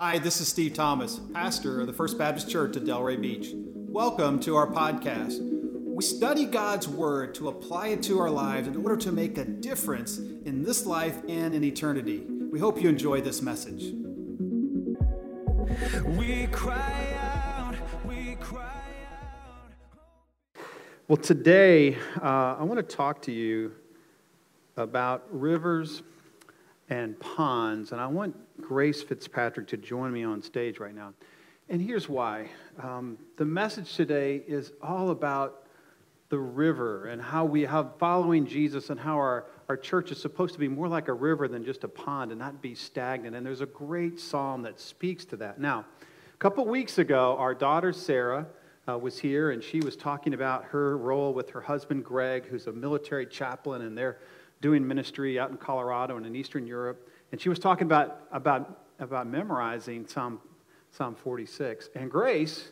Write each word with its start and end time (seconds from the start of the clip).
Hi, 0.00 0.20
this 0.20 0.40
is 0.40 0.46
Steve 0.46 0.74
Thomas, 0.74 1.20
pastor 1.34 1.80
of 1.80 1.88
the 1.88 1.92
First 1.92 2.18
Baptist 2.18 2.48
Church 2.48 2.76
at 2.76 2.84
Delray 2.84 3.20
Beach. 3.20 3.48
Welcome 3.74 4.38
to 4.42 4.54
our 4.54 4.68
podcast. 4.68 5.40
We 5.40 6.04
study 6.04 6.44
God's 6.44 6.86
Word 6.86 7.34
to 7.34 7.48
apply 7.48 7.88
it 7.88 8.04
to 8.04 8.20
our 8.20 8.30
lives 8.30 8.68
in 8.68 8.76
order 8.76 8.96
to 8.98 9.10
make 9.10 9.38
a 9.38 9.44
difference 9.44 10.18
in 10.18 10.62
this 10.62 10.86
life 10.86 11.20
and 11.28 11.52
in 11.52 11.64
eternity. 11.64 12.24
We 12.28 12.60
hope 12.60 12.80
you 12.80 12.88
enjoy 12.88 13.22
this 13.22 13.42
message. 13.42 13.92
We 16.16 16.46
cry 16.52 17.16
out, 17.20 17.74
we 18.06 18.36
cry 18.36 18.84
out. 19.10 20.62
Well, 21.08 21.16
today 21.16 21.96
uh, 22.22 22.54
I 22.56 22.62
want 22.62 22.76
to 22.76 22.96
talk 22.96 23.20
to 23.22 23.32
you 23.32 23.72
about 24.76 25.26
rivers 25.32 26.04
and 26.88 27.18
ponds, 27.18 27.90
and 27.90 28.00
I 28.00 28.06
want 28.06 28.36
Grace 28.60 29.02
Fitzpatrick 29.02 29.68
to 29.68 29.76
join 29.76 30.12
me 30.12 30.24
on 30.24 30.42
stage 30.42 30.78
right 30.78 30.94
now. 30.94 31.14
And 31.68 31.80
here's 31.80 32.08
why. 32.08 32.48
Um, 32.82 33.18
the 33.36 33.44
message 33.44 33.94
today 33.94 34.42
is 34.46 34.72
all 34.82 35.10
about 35.10 35.64
the 36.30 36.38
river 36.38 37.06
and 37.06 37.20
how 37.20 37.44
we 37.44 37.62
have 37.62 37.96
following 37.98 38.46
Jesus 38.46 38.90
and 38.90 39.00
how 39.00 39.16
our, 39.16 39.46
our 39.68 39.76
church 39.76 40.10
is 40.10 40.20
supposed 40.20 40.54
to 40.54 40.60
be 40.60 40.68
more 40.68 40.88
like 40.88 41.08
a 41.08 41.12
river 41.12 41.48
than 41.48 41.64
just 41.64 41.84
a 41.84 41.88
pond 41.88 42.30
and 42.30 42.38
not 42.38 42.60
be 42.60 42.74
stagnant. 42.74 43.34
And 43.34 43.44
there's 43.44 43.62
a 43.62 43.66
great 43.66 44.20
psalm 44.20 44.62
that 44.62 44.78
speaks 44.78 45.24
to 45.26 45.36
that. 45.36 45.58
Now, 45.60 45.86
a 46.32 46.36
couple 46.38 46.66
weeks 46.66 46.98
ago, 46.98 47.36
our 47.38 47.54
daughter 47.54 47.92
Sarah 47.92 48.46
uh, 48.88 48.98
was 48.98 49.18
here 49.18 49.50
and 49.50 49.62
she 49.62 49.80
was 49.80 49.96
talking 49.96 50.34
about 50.34 50.64
her 50.64 50.98
role 50.98 51.32
with 51.32 51.50
her 51.50 51.60
husband 51.60 52.04
Greg, 52.04 52.46
who's 52.46 52.66
a 52.66 52.72
military 52.72 53.26
chaplain, 53.26 53.82
and 53.82 53.96
they're 53.96 54.18
doing 54.60 54.86
ministry 54.86 55.38
out 55.38 55.50
in 55.50 55.56
Colorado 55.56 56.16
and 56.16 56.26
in 56.26 56.34
Eastern 56.34 56.66
Europe. 56.66 57.07
And 57.32 57.40
she 57.40 57.48
was 57.48 57.58
talking 57.58 57.86
about, 57.86 58.22
about, 58.32 58.86
about 58.98 59.26
memorizing 59.26 60.06
Psalm, 60.06 60.40
Psalm 60.90 61.14
46. 61.14 61.90
And 61.94 62.10
Grace 62.10 62.70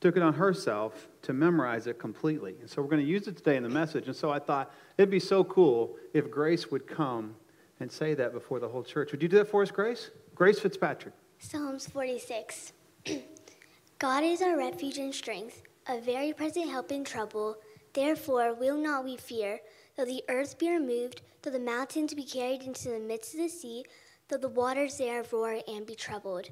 took 0.00 0.16
it 0.16 0.22
on 0.22 0.32
herself 0.32 1.08
to 1.22 1.32
memorize 1.32 1.86
it 1.86 1.98
completely. 1.98 2.56
And 2.60 2.70
so 2.70 2.80
we're 2.80 2.88
going 2.88 3.04
to 3.04 3.08
use 3.10 3.28
it 3.28 3.36
today 3.36 3.56
in 3.56 3.62
the 3.62 3.68
message. 3.68 4.06
And 4.06 4.16
so 4.16 4.30
I 4.30 4.38
thought 4.38 4.72
it'd 4.96 5.10
be 5.10 5.20
so 5.20 5.44
cool 5.44 5.96
if 6.14 6.30
Grace 6.30 6.70
would 6.70 6.86
come 6.86 7.34
and 7.80 7.90
say 7.90 8.14
that 8.14 8.32
before 8.32 8.60
the 8.60 8.68
whole 8.68 8.82
church. 8.82 9.12
Would 9.12 9.22
you 9.22 9.28
do 9.28 9.38
that 9.38 9.48
for 9.48 9.62
us, 9.62 9.70
Grace? 9.70 10.10
Grace 10.34 10.58
Fitzpatrick. 10.58 11.14
Psalms 11.38 11.86
46. 11.86 12.72
God 13.98 14.24
is 14.24 14.40
our 14.40 14.56
refuge 14.56 14.96
and 14.96 15.14
strength, 15.14 15.62
a 15.86 16.00
very 16.00 16.32
present 16.32 16.70
help 16.70 16.90
in 16.90 17.04
trouble. 17.04 17.56
Therefore 17.92 18.54
will 18.54 18.76
not 18.76 19.04
we 19.04 19.16
fear 19.16 19.60
Though 20.00 20.06
the 20.06 20.24
earth 20.30 20.56
be 20.56 20.70
removed, 20.70 21.20
though 21.42 21.50
the 21.50 21.58
mountains 21.58 22.14
be 22.14 22.24
carried 22.24 22.62
into 22.62 22.88
the 22.88 22.98
midst 22.98 23.34
of 23.34 23.40
the 23.40 23.50
sea, 23.50 23.84
though 24.28 24.38
the 24.38 24.48
waters 24.48 24.96
thereof 24.96 25.30
roar 25.30 25.60
and 25.68 25.84
be 25.84 25.94
troubled, 25.94 26.48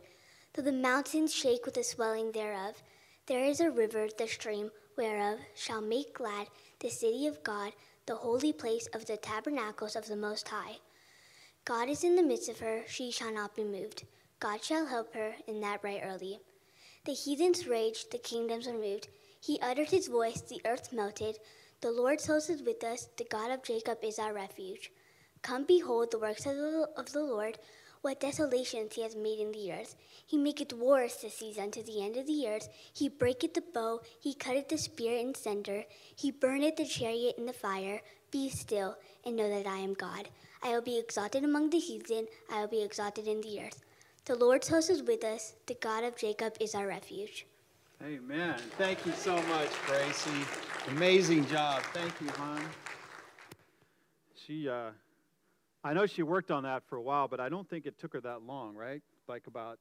though 0.52 0.60
the 0.60 0.70
mountains 0.70 1.34
shake 1.34 1.64
with 1.64 1.72
the 1.72 1.82
swelling 1.82 2.32
thereof, 2.32 2.82
there 3.24 3.42
is 3.42 3.60
a 3.60 3.70
river, 3.70 4.06
the 4.18 4.28
stream 4.28 4.70
whereof 4.98 5.38
shall 5.54 5.80
make 5.80 6.12
glad 6.12 6.48
the 6.80 6.90
city 6.90 7.26
of 7.26 7.42
God, 7.42 7.72
the 8.04 8.16
holy 8.16 8.52
place 8.52 8.86
of 8.88 9.06
the 9.06 9.16
tabernacles 9.16 9.96
of 9.96 10.08
the 10.08 10.16
Most 10.16 10.48
High. 10.48 10.76
God 11.64 11.88
is 11.88 12.04
in 12.04 12.16
the 12.16 12.22
midst 12.22 12.50
of 12.50 12.58
her, 12.58 12.82
she 12.86 13.10
shall 13.10 13.32
not 13.32 13.56
be 13.56 13.64
moved. 13.64 14.04
God 14.40 14.62
shall 14.62 14.84
help 14.84 15.14
her 15.14 15.32
in 15.46 15.62
that 15.62 15.82
right 15.82 16.02
early. 16.04 16.38
The 17.06 17.14
heathens 17.14 17.66
raged, 17.66 18.12
the 18.12 18.18
kingdoms 18.18 18.66
were 18.66 18.74
moved. 18.74 19.08
He 19.40 19.58
uttered 19.62 19.88
his 19.88 20.08
voice, 20.08 20.42
the 20.42 20.60
earth 20.66 20.92
melted. 20.92 21.38
The 21.80 21.92
Lord's 21.92 22.26
host 22.26 22.50
is 22.50 22.60
with 22.60 22.82
us, 22.82 23.08
the 23.18 23.24
God 23.30 23.52
of 23.52 23.62
Jacob 23.62 23.98
is 24.02 24.18
our 24.18 24.34
refuge. 24.34 24.90
Come 25.42 25.62
behold 25.64 26.10
the 26.10 26.18
works 26.18 26.44
of 26.44 26.56
the, 26.56 27.20
Lord, 27.22 27.56
what 28.02 28.18
desolations 28.18 28.96
he 28.96 29.02
has 29.02 29.14
made 29.14 29.38
in 29.38 29.52
the 29.52 29.72
earth. 29.72 29.94
He 30.26 30.38
maketh 30.38 30.72
wars 30.72 31.14
to 31.18 31.30
cease 31.30 31.56
unto 31.56 31.84
the 31.84 32.02
end 32.02 32.16
of 32.16 32.26
the 32.26 32.48
earth. 32.48 32.68
He 32.92 33.08
breaketh 33.08 33.54
the 33.54 33.62
bow, 33.62 34.00
he 34.18 34.34
cutteth 34.34 34.68
the 34.68 34.76
spear 34.76 35.18
in 35.18 35.36
sunder. 35.36 35.84
He 36.16 36.32
burneth 36.32 36.74
the 36.74 36.84
chariot 36.84 37.36
in 37.38 37.46
the 37.46 37.52
fire. 37.52 38.02
Be 38.32 38.50
still, 38.50 38.96
and 39.24 39.36
know 39.36 39.48
that 39.48 39.68
I 39.68 39.76
am 39.76 39.94
God. 39.94 40.30
I 40.64 40.70
will 40.70 40.82
be 40.82 40.98
exalted 40.98 41.44
among 41.44 41.70
the 41.70 41.78
heathen, 41.78 42.26
I 42.50 42.62
will 42.62 42.68
be 42.68 42.82
exalted 42.82 43.28
in 43.28 43.40
the 43.40 43.60
earth. 43.60 43.84
The 44.24 44.34
Lord's 44.34 44.66
host 44.66 44.90
is 44.90 45.04
with 45.04 45.22
us, 45.22 45.54
the 45.66 45.74
God 45.74 46.02
of 46.02 46.16
Jacob 46.16 46.56
is 46.58 46.74
our 46.74 46.88
refuge. 46.88 47.46
Amen. 48.04 48.56
Thank 48.78 49.04
you 49.04 49.12
so 49.12 49.34
much, 49.42 49.70
Gracie. 49.84 50.30
Amazing 50.86 51.44
job. 51.48 51.82
Thank 51.92 52.20
you, 52.20 52.28
hon. 52.28 52.60
She, 54.46 54.68
uh, 54.68 54.90
I 55.82 55.94
know 55.94 56.06
she 56.06 56.22
worked 56.22 56.52
on 56.52 56.62
that 56.62 56.84
for 56.88 56.94
a 56.94 57.02
while, 57.02 57.26
but 57.26 57.40
I 57.40 57.48
don't 57.48 57.68
think 57.68 57.86
it 57.86 57.98
took 57.98 58.12
her 58.12 58.20
that 58.20 58.42
long, 58.42 58.76
right? 58.76 59.02
Like 59.26 59.48
about 59.48 59.80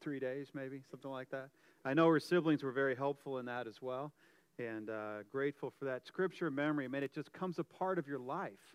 three 0.00 0.18
days, 0.18 0.48
maybe, 0.54 0.82
something 0.90 1.10
like 1.10 1.30
that. 1.30 1.50
I 1.84 1.94
know 1.94 2.08
her 2.08 2.18
siblings 2.18 2.64
were 2.64 2.72
very 2.72 2.96
helpful 2.96 3.38
in 3.38 3.46
that 3.46 3.68
as 3.68 3.80
well, 3.80 4.12
and 4.58 4.90
uh, 4.90 5.18
grateful 5.30 5.72
for 5.78 5.84
that. 5.84 6.04
Scripture 6.04 6.50
memory, 6.50 6.88
man, 6.88 7.04
it 7.04 7.14
just 7.14 7.32
comes 7.32 7.60
a 7.60 7.64
part 7.64 8.00
of 8.00 8.08
your 8.08 8.18
life. 8.18 8.74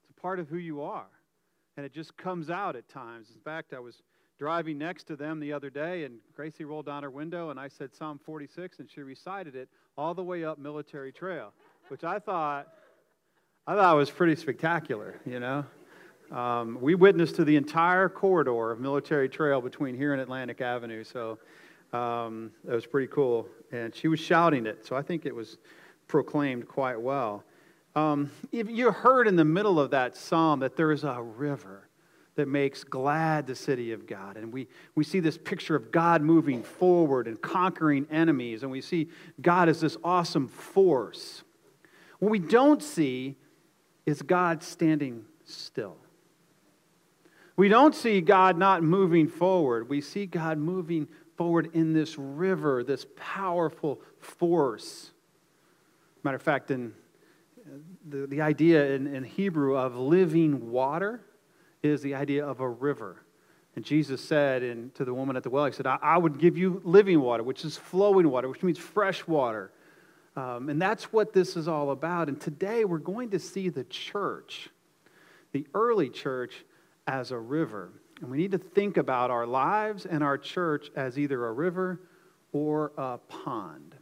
It's 0.00 0.10
a 0.16 0.20
part 0.20 0.40
of 0.40 0.48
who 0.48 0.56
you 0.56 0.80
are, 0.80 1.10
and 1.76 1.84
it 1.84 1.92
just 1.92 2.16
comes 2.16 2.48
out 2.48 2.74
at 2.74 2.88
times. 2.88 3.28
In 3.34 3.40
fact, 3.42 3.74
I 3.74 3.80
was 3.80 4.02
driving 4.38 4.78
next 4.78 5.04
to 5.04 5.16
them 5.16 5.40
the 5.40 5.52
other 5.52 5.70
day, 5.70 6.04
and 6.04 6.18
Gracie 6.34 6.64
rolled 6.64 6.86
down 6.86 7.02
her 7.02 7.10
window, 7.10 7.50
and 7.50 7.58
I 7.58 7.68
said 7.68 7.94
Psalm 7.94 8.20
46, 8.24 8.80
and 8.80 8.90
she 8.90 9.00
recited 9.00 9.54
it 9.54 9.68
all 9.96 10.14
the 10.14 10.22
way 10.22 10.44
up 10.44 10.58
Military 10.58 11.12
Trail, 11.12 11.52
which 11.88 12.04
I 12.04 12.18
thought, 12.18 12.68
I 13.66 13.74
thought 13.74 13.96
was 13.96 14.10
pretty 14.10 14.36
spectacular, 14.36 15.20
you 15.24 15.40
know. 15.40 15.64
Um, 16.30 16.78
we 16.80 16.94
witnessed 16.94 17.36
to 17.36 17.44
the 17.44 17.56
entire 17.56 18.08
corridor 18.08 18.72
of 18.72 18.80
Military 18.80 19.28
Trail 19.28 19.60
between 19.60 19.96
here 19.96 20.12
and 20.12 20.20
Atlantic 20.20 20.60
Avenue, 20.60 21.04
so 21.04 21.38
um, 21.92 22.50
it 22.68 22.72
was 22.72 22.86
pretty 22.86 23.06
cool. 23.06 23.48
And 23.72 23.94
she 23.94 24.08
was 24.08 24.20
shouting 24.20 24.66
it, 24.66 24.84
so 24.84 24.96
I 24.96 25.02
think 25.02 25.24
it 25.24 25.34
was 25.34 25.58
proclaimed 26.08 26.68
quite 26.68 27.00
well. 27.00 27.44
Um, 27.94 28.30
you 28.52 28.90
heard 28.90 29.26
in 29.26 29.36
the 29.36 29.44
middle 29.44 29.80
of 29.80 29.90
that 29.92 30.16
psalm 30.16 30.60
that 30.60 30.76
there 30.76 30.92
is 30.92 31.04
a 31.04 31.22
river 31.22 31.88
that 32.36 32.48
makes 32.48 32.84
glad 32.84 33.46
the 33.46 33.54
city 33.54 33.92
of 33.92 34.06
God. 34.06 34.36
And 34.36 34.52
we, 34.52 34.68
we 34.94 35.04
see 35.04 35.20
this 35.20 35.38
picture 35.38 35.74
of 35.74 35.90
God 35.90 36.22
moving 36.22 36.62
forward 36.62 37.26
and 37.26 37.40
conquering 37.40 38.06
enemies, 38.10 38.62
and 38.62 38.70
we 38.70 38.82
see 38.82 39.08
God 39.40 39.68
as 39.68 39.80
this 39.80 39.96
awesome 40.04 40.46
force. 40.46 41.42
What 42.18 42.30
we 42.30 42.38
don't 42.38 42.82
see 42.82 43.36
is 44.04 44.22
God 44.22 44.62
standing 44.62 45.24
still. 45.44 45.96
We 47.56 47.68
don't 47.68 47.94
see 47.94 48.20
God 48.20 48.58
not 48.58 48.82
moving 48.82 49.28
forward. 49.28 49.88
We 49.88 50.02
see 50.02 50.26
God 50.26 50.58
moving 50.58 51.08
forward 51.36 51.70
in 51.72 51.94
this 51.94 52.18
river, 52.18 52.84
this 52.84 53.06
powerful 53.16 54.00
force. 54.18 55.10
Matter 56.22 56.36
of 56.36 56.42
fact, 56.42 56.70
in 56.70 56.92
the, 58.06 58.26
the 58.26 58.42
idea 58.42 58.92
in, 58.92 59.06
in 59.06 59.24
Hebrew 59.24 59.76
of 59.76 59.96
living 59.96 60.70
water 60.70 61.22
is 61.90 62.02
the 62.02 62.14
idea 62.14 62.46
of 62.46 62.60
a 62.60 62.68
river. 62.68 63.22
And 63.74 63.84
Jesus 63.84 64.22
said 64.22 64.94
to 64.94 65.04
the 65.04 65.12
woman 65.12 65.36
at 65.36 65.42
the 65.42 65.50
well, 65.50 65.66
He 65.66 65.72
said, 65.72 65.86
I, 65.86 65.98
I 66.00 66.18
would 66.18 66.38
give 66.38 66.56
you 66.56 66.80
living 66.84 67.20
water, 67.20 67.42
which 67.42 67.64
is 67.64 67.76
flowing 67.76 68.30
water, 68.30 68.48
which 68.48 68.62
means 68.62 68.78
fresh 68.78 69.26
water. 69.26 69.72
Um, 70.34 70.68
and 70.68 70.80
that's 70.80 71.12
what 71.12 71.32
this 71.32 71.56
is 71.56 71.66
all 71.68 71.90
about. 71.90 72.28
And 72.28 72.40
today 72.40 72.84
we're 72.84 72.98
going 72.98 73.30
to 73.30 73.38
see 73.38 73.68
the 73.68 73.84
church, 73.84 74.68
the 75.52 75.66
early 75.74 76.10
church, 76.10 76.64
as 77.06 77.30
a 77.30 77.38
river. 77.38 77.90
And 78.20 78.30
we 78.30 78.38
need 78.38 78.52
to 78.52 78.58
think 78.58 78.96
about 78.96 79.30
our 79.30 79.46
lives 79.46 80.06
and 80.06 80.22
our 80.22 80.38
church 80.38 80.90
as 80.94 81.18
either 81.18 81.46
a 81.46 81.52
river 81.52 82.00
or 82.52 82.92
a 82.96 83.18
pond. 83.18 83.95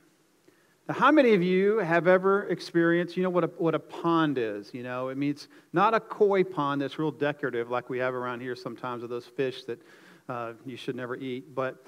Now, 0.86 0.94
how 0.94 1.10
many 1.10 1.32
of 1.32 1.42
you 1.42 1.78
have 1.78 2.06
ever 2.06 2.46
experienced, 2.48 3.16
you 3.16 3.22
know 3.22 3.30
what 3.30 3.44
a, 3.44 3.46
what 3.56 3.74
a 3.74 3.78
pond 3.78 4.36
is? 4.36 4.74
You 4.74 4.82
know, 4.82 5.08
it 5.08 5.16
means 5.16 5.48
not 5.72 5.94
a 5.94 6.00
koi 6.00 6.44
pond 6.44 6.82
that's 6.82 6.98
real 6.98 7.10
decorative 7.10 7.70
like 7.70 7.88
we 7.88 7.98
have 7.98 8.12
around 8.12 8.40
here 8.40 8.54
sometimes 8.54 9.00
with 9.00 9.10
those 9.10 9.26
fish 9.26 9.64
that 9.64 9.80
uh, 10.28 10.52
you 10.66 10.76
should 10.76 10.94
never 10.94 11.16
eat. 11.16 11.54
But 11.54 11.82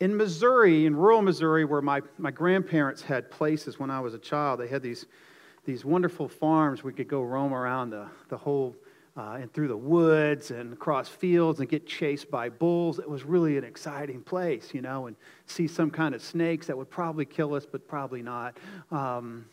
in 0.00 0.16
Missouri, 0.16 0.86
in 0.86 0.96
rural 0.96 1.22
Missouri, 1.22 1.64
where 1.64 1.80
my, 1.80 2.00
my 2.18 2.32
grandparents 2.32 3.02
had 3.02 3.30
places 3.30 3.78
when 3.78 3.88
I 3.88 4.00
was 4.00 4.14
a 4.14 4.18
child, 4.18 4.58
they 4.58 4.68
had 4.68 4.82
these, 4.82 5.06
these 5.64 5.84
wonderful 5.84 6.28
farms 6.28 6.82
we 6.82 6.92
could 6.92 7.08
go 7.08 7.22
roam 7.22 7.54
around 7.54 7.90
the, 7.90 8.08
the 8.30 8.36
whole 8.36 8.74
uh, 9.16 9.38
and 9.40 9.52
through 9.52 9.68
the 9.68 9.76
woods 9.76 10.50
and 10.50 10.72
across 10.72 11.08
fields 11.08 11.60
and 11.60 11.68
get 11.68 11.86
chased 11.86 12.30
by 12.30 12.48
bulls. 12.48 12.98
It 12.98 13.08
was 13.08 13.24
really 13.24 13.56
an 13.56 13.64
exciting 13.64 14.22
place, 14.22 14.72
you 14.72 14.82
know, 14.82 15.06
and 15.06 15.16
see 15.46 15.66
some 15.66 15.90
kind 15.90 16.14
of 16.14 16.22
snakes 16.22 16.66
that 16.68 16.76
would 16.76 16.90
probably 16.90 17.24
kill 17.24 17.54
us, 17.54 17.66
but 17.66 17.86
probably 17.88 18.22
not. 18.22 18.56
Um, 18.90 19.46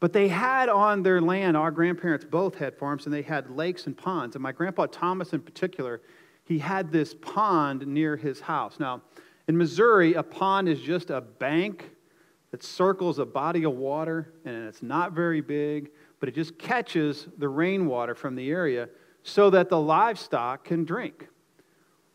but 0.00 0.12
they 0.12 0.26
had 0.26 0.68
on 0.68 1.02
their 1.02 1.20
land, 1.20 1.56
our 1.56 1.70
grandparents 1.70 2.24
both 2.24 2.56
had 2.56 2.76
farms, 2.76 3.04
and 3.04 3.14
they 3.14 3.22
had 3.22 3.50
lakes 3.50 3.86
and 3.86 3.96
ponds. 3.96 4.34
And 4.34 4.42
my 4.42 4.50
grandpa 4.50 4.86
Thomas, 4.86 5.32
in 5.32 5.40
particular, 5.40 6.00
he 6.44 6.58
had 6.58 6.90
this 6.90 7.14
pond 7.14 7.86
near 7.86 8.16
his 8.16 8.40
house. 8.40 8.80
Now, 8.80 9.02
in 9.46 9.56
Missouri, 9.56 10.14
a 10.14 10.22
pond 10.22 10.68
is 10.68 10.80
just 10.80 11.10
a 11.10 11.20
bank 11.20 11.90
that 12.50 12.64
circles 12.64 13.18
a 13.18 13.24
body 13.24 13.64
of 13.64 13.74
water, 13.74 14.32
and 14.44 14.66
it's 14.66 14.82
not 14.82 15.12
very 15.12 15.40
big 15.40 15.90
but 16.22 16.28
it 16.28 16.36
just 16.36 16.56
catches 16.56 17.26
the 17.38 17.48
rainwater 17.48 18.14
from 18.14 18.36
the 18.36 18.48
area 18.48 18.88
so 19.24 19.50
that 19.50 19.68
the 19.68 19.80
livestock 19.80 20.62
can 20.62 20.84
drink. 20.84 21.26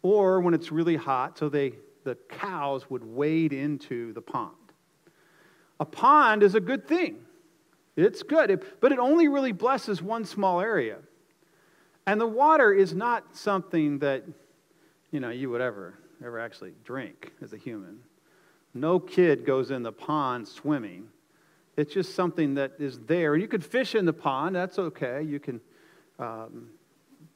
or 0.01 0.39
when 0.39 0.54
it's 0.54 0.71
really 0.71 0.95
hot, 0.95 1.38
so 1.38 1.50
they, 1.50 1.74
the 2.06 2.15
cows 2.30 2.89
would 2.89 3.04
wade 3.04 3.51
into 3.51 4.13
the 4.13 4.21
pond. 4.21 4.56
A 5.81 5.83
pond 5.83 6.42
is 6.42 6.56
a 6.56 6.62
good 6.62 6.88
thing. 6.88 7.18
It's 7.98 8.24
good, 8.24 8.63
but 8.80 8.94
it 8.94 9.00
only 9.00 9.27
really 9.27 9.51
blesses 9.51 10.01
one 10.01 10.24
small 10.24 10.62
area. 10.62 11.00
And 12.06 12.21
the 12.21 12.27
water 12.27 12.71
is 12.71 12.95
not 12.95 13.36
something 13.36 14.00
that, 14.00 14.24
you 15.12 15.19
know, 15.19 15.31
you 15.31 15.50
would 15.50 15.59
ever, 15.59 15.95
ever 16.24 16.39
actually 16.39 16.71
drink 16.86 17.33
as 17.42 17.51
a 17.51 17.57
human. 17.57 18.00
No 18.74 19.01
kid 19.01 19.45
goes 19.45 19.69
in 19.69 19.83
the 19.83 19.92
pond 19.92 20.48
swimming. 20.48 21.09
It's 21.77 21.94
just 21.94 22.15
something 22.15 22.56
that 22.56 22.74
is 22.79 23.00
there. 23.01 23.35
You 23.35 23.47
could 23.47 23.63
fish 23.63 23.94
in 23.94 24.06
the 24.06 24.13
pond, 24.13 24.56
that's 24.56 24.79
okay. 24.79 25.21
You 25.21 25.39
can, 25.39 25.62
um, 26.18 26.69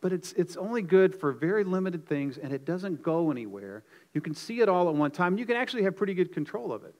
but 0.01 0.11
it's, 0.11 0.33
it's 0.33 0.57
only 0.57 0.81
good 0.81 1.15
for 1.15 1.31
very 1.31 1.63
limited 1.63 2.07
things 2.07 2.39
and 2.39 2.51
it 2.51 2.65
doesn't 2.65 3.03
go 3.03 3.29
anywhere. 3.29 3.83
You 4.13 4.21
can 4.21 4.33
see 4.33 4.61
it 4.61 4.67
all 4.67 4.89
at 4.89 4.95
one 4.95 5.11
time. 5.11 5.37
You 5.37 5.45
can 5.45 5.55
actually 5.55 5.83
have 5.83 5.95
pretty 5.95 6.15
good 6.15 6.33
control 6.33 6.73
of 6.73 6.83
it. 6.83 6.95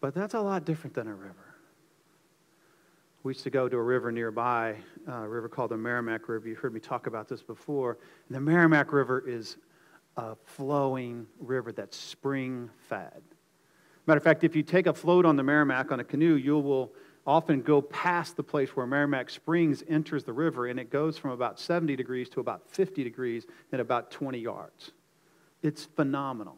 But 0.00 0.14
that's 0.14 0.34
a 0.34 0.40
lot 0.40 0.64
different 0.64 0.94
than 0.94 1.06
a 1.06 1.14
river. 1.14 1.54
We 3.22 3.30
used 3.30 3.44
to 3.44 3.50
go 3.50 3.68
to 3.68 3.76
a 3.76 3.82
river 3.82 4.10
nearby, 4.10 4.74
a 5.06 5.28
river 5.28 5.48
called 5.48 5.70
the 5.70 5.76
Meramec 5.76 6.26
River. 6.26 6.48
You've 6.48 6.58
heard 6.58 6.74
me 6.74 6.80
talk 6.80 7.06
about 7.06 7.28
this 7.28 7.40
before. 7.40 7.98
And 8.28 8.34
the 8.34 8.50
Meramec 8.50 8.90
River 8.90 9.22
is 9.24 9.58
a 10.16 10.34
flowing 10.44 11.28
river 11.38 11.70
that's 11.70 11.96
spring 11.96 12.68
fed. 12.88 13.22
Matter 14.06 14.18
of 14.18 14.24
fact, 14.24 14.42
if 14.44 14.56
you 14.56 14.62
take 14.62 14.86
a 14.86 14.92
float 14.92 15.24
on 15.24 15.36
the 15.36 15.42
Meramec 15.42 15.92
on 15.92 16.00
a 16.00 16.04
canoe, 16.04 16.34
you 16.34 16.58
will 16.58 16.92
often 17.26 17.62
go 17.62 17.80
past 17.80 18.36
the 18.36 18.42
place 18.42 18.70
where 18.70 18.86
Meramec 18.86 19.30
Springs 19.30 19.84
enters 19.88 20.24
the 20.24 20.32
river, 20.32 20.66
and 20.66 20.80
it 20.80 20.90
goes 20.90 21.16
from 21.16 21.30
about 21.30 21.60
70 21.60 21.94
degrees 21.94 22.28
to 22.30 22.40
about 22.40 22.68
50 22.68 23.04
degrees 23.04 23.46
in 23.72 23.80
about 23.80 24.10
20 24.10 24.38
yards. 24.38 24.90
It's 25.62 25.84
phenomenal. 25.84 26.56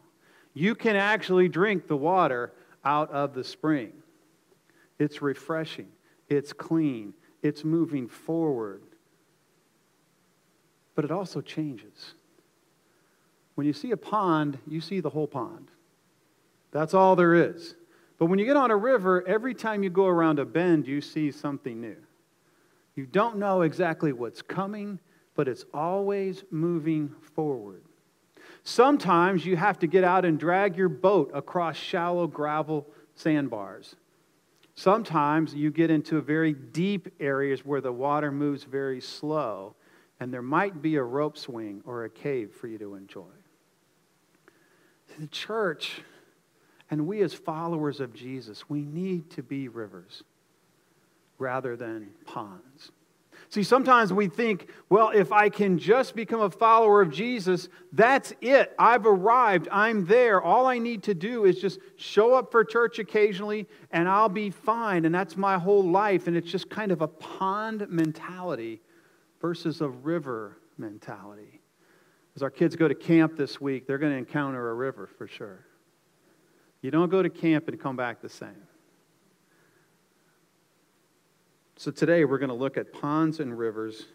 You 0.53 0.73
can 0.73 0.95
actually 0.95 1.47
drink 1.47 1.87
the 1.87 1.97
water 1.97 2.53
out 2.83 3.11
of 3.11 3.35
the 3.35 3.43
spring. 3.43 3.93
It's 4.97 5.21
refreshing, 5.21 5.89
it's 6.29 6.53
clean, 6.53 7.13
it's 7.43 7.63
moving 7.63 8.07
forward. 8.07 8.81
But 10.95 11.05
it 11.05 11.11
also 11.11 11.41
changes. 11.41 12.13
When 13.55 13.67
you 13.67 13.73
see 13.73 13.91
a 13.91 13.97
pond, 13.97 14.57
you 14.67 14.81
see 14.81 14.99
the 14.99 15.09
whole 15.09 15.27
pond. 15.27 15.69
That's 16.75 16.93
all 16.93 17.15
there 17.15 17.33
is. 17.33 17.73
But 18.17 18.25
when 18.25 18.37
you 18.37 18.43
get 18.43 18.57
on 18.57 18.69
a 18.69 18.75
river, 18.75 19.25
every 19.25 19.53
time 19.53 19.81
you 19.81 19.89
go 19.89 20.07
around 20.07 20.39
a 20.39 20.45
bend, 20.45 20.85
you 20.85 20.99
see 20.99 21.31
something 21.31 21.79
new. 21.79 21.95
You 22.95 23.05
don't 23.05 23.37
know 23.37 23.61
exactly 23.61 24.11
what's 24.11 24.41
coming, 24.41 24.99
but 25.35 25.47
it's 25.47 25.63
always 25.73 26.43
moving 26.51 27.15
forward. 27.33 27.81
Sometimes 28.63 29.45
you 29.45 29.55
have 29.55 29.79
to 29.79 29.87
get 29.87 30.03
out 30.03 30.25
and 30.25 30.37
drag 30.37 30.75
your 30.75 30.89
boat 30.89 31.31
across 31.33 31.77
shallow 31.77 32.27
gravel 32.27 32.85
sandbars. 33.13 33.95
Sometimes 34.73 35.55
you 35.55 35.71
get 35.71 35.89
into 35.89 36.19
very 36.19 36.51
deep 36.51 37.07
areas 37.21 37.63
where 37.63 37.79
the 37.79 37.93
water 37.93 38.33
moves 38.33 38.65
very 38.65 38.99
slow, 38.99 39.75
and 40.19 40.33
there 40.33 40.41
might 40.41 40.81
be 40.81 40.97
a 40.97 41.03
rope 41.03 41.37
swing 41.37 41.81
or 41.85 42.03
a 42.03 42.09
cave 42.09 42.51
for 42.51 42.67
you 42.67 42.77
to 42.79 42.95
enjoy. 42.95 43.23
The 45.17 45.27
church 45.27 46.01
and 46.91 47.07
we 47.07 47.21
as 47.21 47.33
followers 47.33 47.99
of 47.99 48.13
Jesus, 48.13 48.69
we 48.69 48.81
need 48.81 49.29
to 49.31 49.43
be 49.43 49.67
rivers 49.67 50.23
rather 51.37 51.75
than 51.75 52.09
ponds. 52.25 52.91
See, 53.49 53.63
sometimes 53.63 54.11
we 54.11 54.27
think, 54.27 54.69
well, 54.89 55.09
if 55.09 55.31
I 55.31 55.49
can 55.49 55.77
just 55.77 56.15
become 56.15 56.41
a 56.41 56.49
follower 56.49 57.01
of 57.01 57.11
Jesus, 57.11 57.69
that's 57.91 58.33
it. 58.41 58.73
I've 58.79 59.05
arrived. 59.05 59.67
I'm 59.71 60.05
there. 60.05 60.41
All 60.41 60.67
I 60.67 60.77
need 60.77 61.03
to 61.03 61.13
do 61.13 61.45
is 61.45 61.59
just 61.59 61.79
show 61.95 62.33
up 62.33 62.51
for 62.51 62.63
church 62.63 62.97
occasionally 62.99 63.67
and 63.91 64.07
I'll 64.07 64.29
be 64.29 64.49
fine. 64.49 65.05
And 65.05 65.13
that's 65.13 65.37
my 65.37 65.57
whole 65.57 65.83
life. 65.83 66.27
And 66.27 66.35
it's 66.35 66.49
just 66.49 66.69
kind 66.69 66.91
of 66.91 67.01
a 67.01 67.07
pond 67.07 67.85
mentality 67.89 68.81
versus 69.41 69.81
a 69.81 69.89
river 69.89 70.57
mentality. 70.77 71.61
As 72.35 72.43
our 72.43 72.49
kids 72.49 72.75
go 72.75 72.87
to 72.87 72.95
camp 72.95 73.37
this 73.37 73.61
week, 73.61 73.87
they're 73.87 73.97
going 73.97 74.11
to 74.11 74.17
encounter 74.17 74.69
a 74.69 74.73
river 74.73 75.07
for 75.17 75.27
sure. 75.27 75.65
You 76.85 76.91
don't 76.91 77.09
go 77.09 77.23
to 77.23 77.31
camp 77.31 77.67
and 77.67 77.79
come 77.79 77.95
back 77.95 78.21
the 78.21 78.29
same. 78.29 78.61
So 81.77 81.89
today 81.89 82.25
we're 82.25 82.37
going 82.37 82.49
to 82.49 82.55
look 82.55 82.77
at 82.77 82.93
ponds 82.93 83.39
and 83.39 83.57
rivers, 83.57 84.05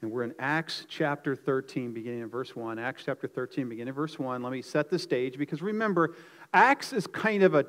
and 0.00 0.10
we're 0.10 0.22
in 0.22 0.34
Acts 0.38 0.86
chapter 0.88 1.36
13, 1.36 1.92
beginning 1.92 2.20
in 2.20 2.30
verse 2.30 2.56
1. 2.56 2.78
Acts 2.78 3.02
chapter 3.04 3.28
13, 3.28 3.68
beginning 3.68 3.88
in 3.88 3.94
verse 3.94 4.18
1. 4.18 4.42
Let 4.42 4.52
me 4.52 4.62
set 4.62 4.88
the 4.88 4.98
stage 4.98 5.36
because 5.36 5.60
remember, 5.60 6.14
Acts 6.54 6.94
is 6.94 7.06
kind 7.06 7.42
of 7.42 7.54
a 7.54 7.66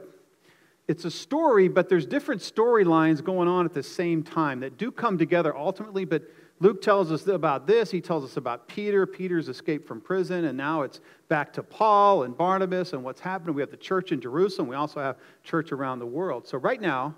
it's 0.87 1.03
a 1.03 1.11
story, 1.11 1.67
but 1.67 1.89
there's 1.89 2.05
different 2.05 2.41
storylines 2.41 3.21
going 3.21 3.49
on 3.49 3.65
at 3.65 3.73
the 3.73 3.83
same 3.83 4.23
time 4.23 4.61
that 4.61 4.77
do 4.77 4.89
come 4.89 5.17
together 5.17 5.57
ultimately, 5.57 6.05
but 6.05 6.21
Luke 6.61 6.81
tells 6.81 7.11
us 7.11 7.27
about 7.27 7.67
this. 7.67 7.91
He 7.91 7.99
tells 7.99 8.23
us 8.23 8.37
about 8.37 8.67
Peter, 8.67 9.05
Peter's 9.05 9.49
escape 9.49 9.85
from 9.85 9.99
prison, 9.99 10.45
and 10.45 10.57
now 10.57 10.83
it's 10.83 11.01
back 11.27 11.51
to 11.53 11.63
Paul 11.63 12.23
and 12.23 12.37
Barnabas 12.37 12.93
and 12.93 13.03
what's 13.03 13.19
happening. 13.19 13.55
We 13.55 13.61
have 13.61 13.71
the 13.71 13.77
church 13.77 14.13
in 14.13 14.21
Jerusalem. 14.21 14.69
We 14.69 14.75
also 14.75 15.01
have 15.01 15.17
church 15.43 15.73
around 15.73 15.99
the 15.99 16.05
world. 16.05 16.47
So 16.47 16.57
right 16.57 16.79
now, 16.79 17.15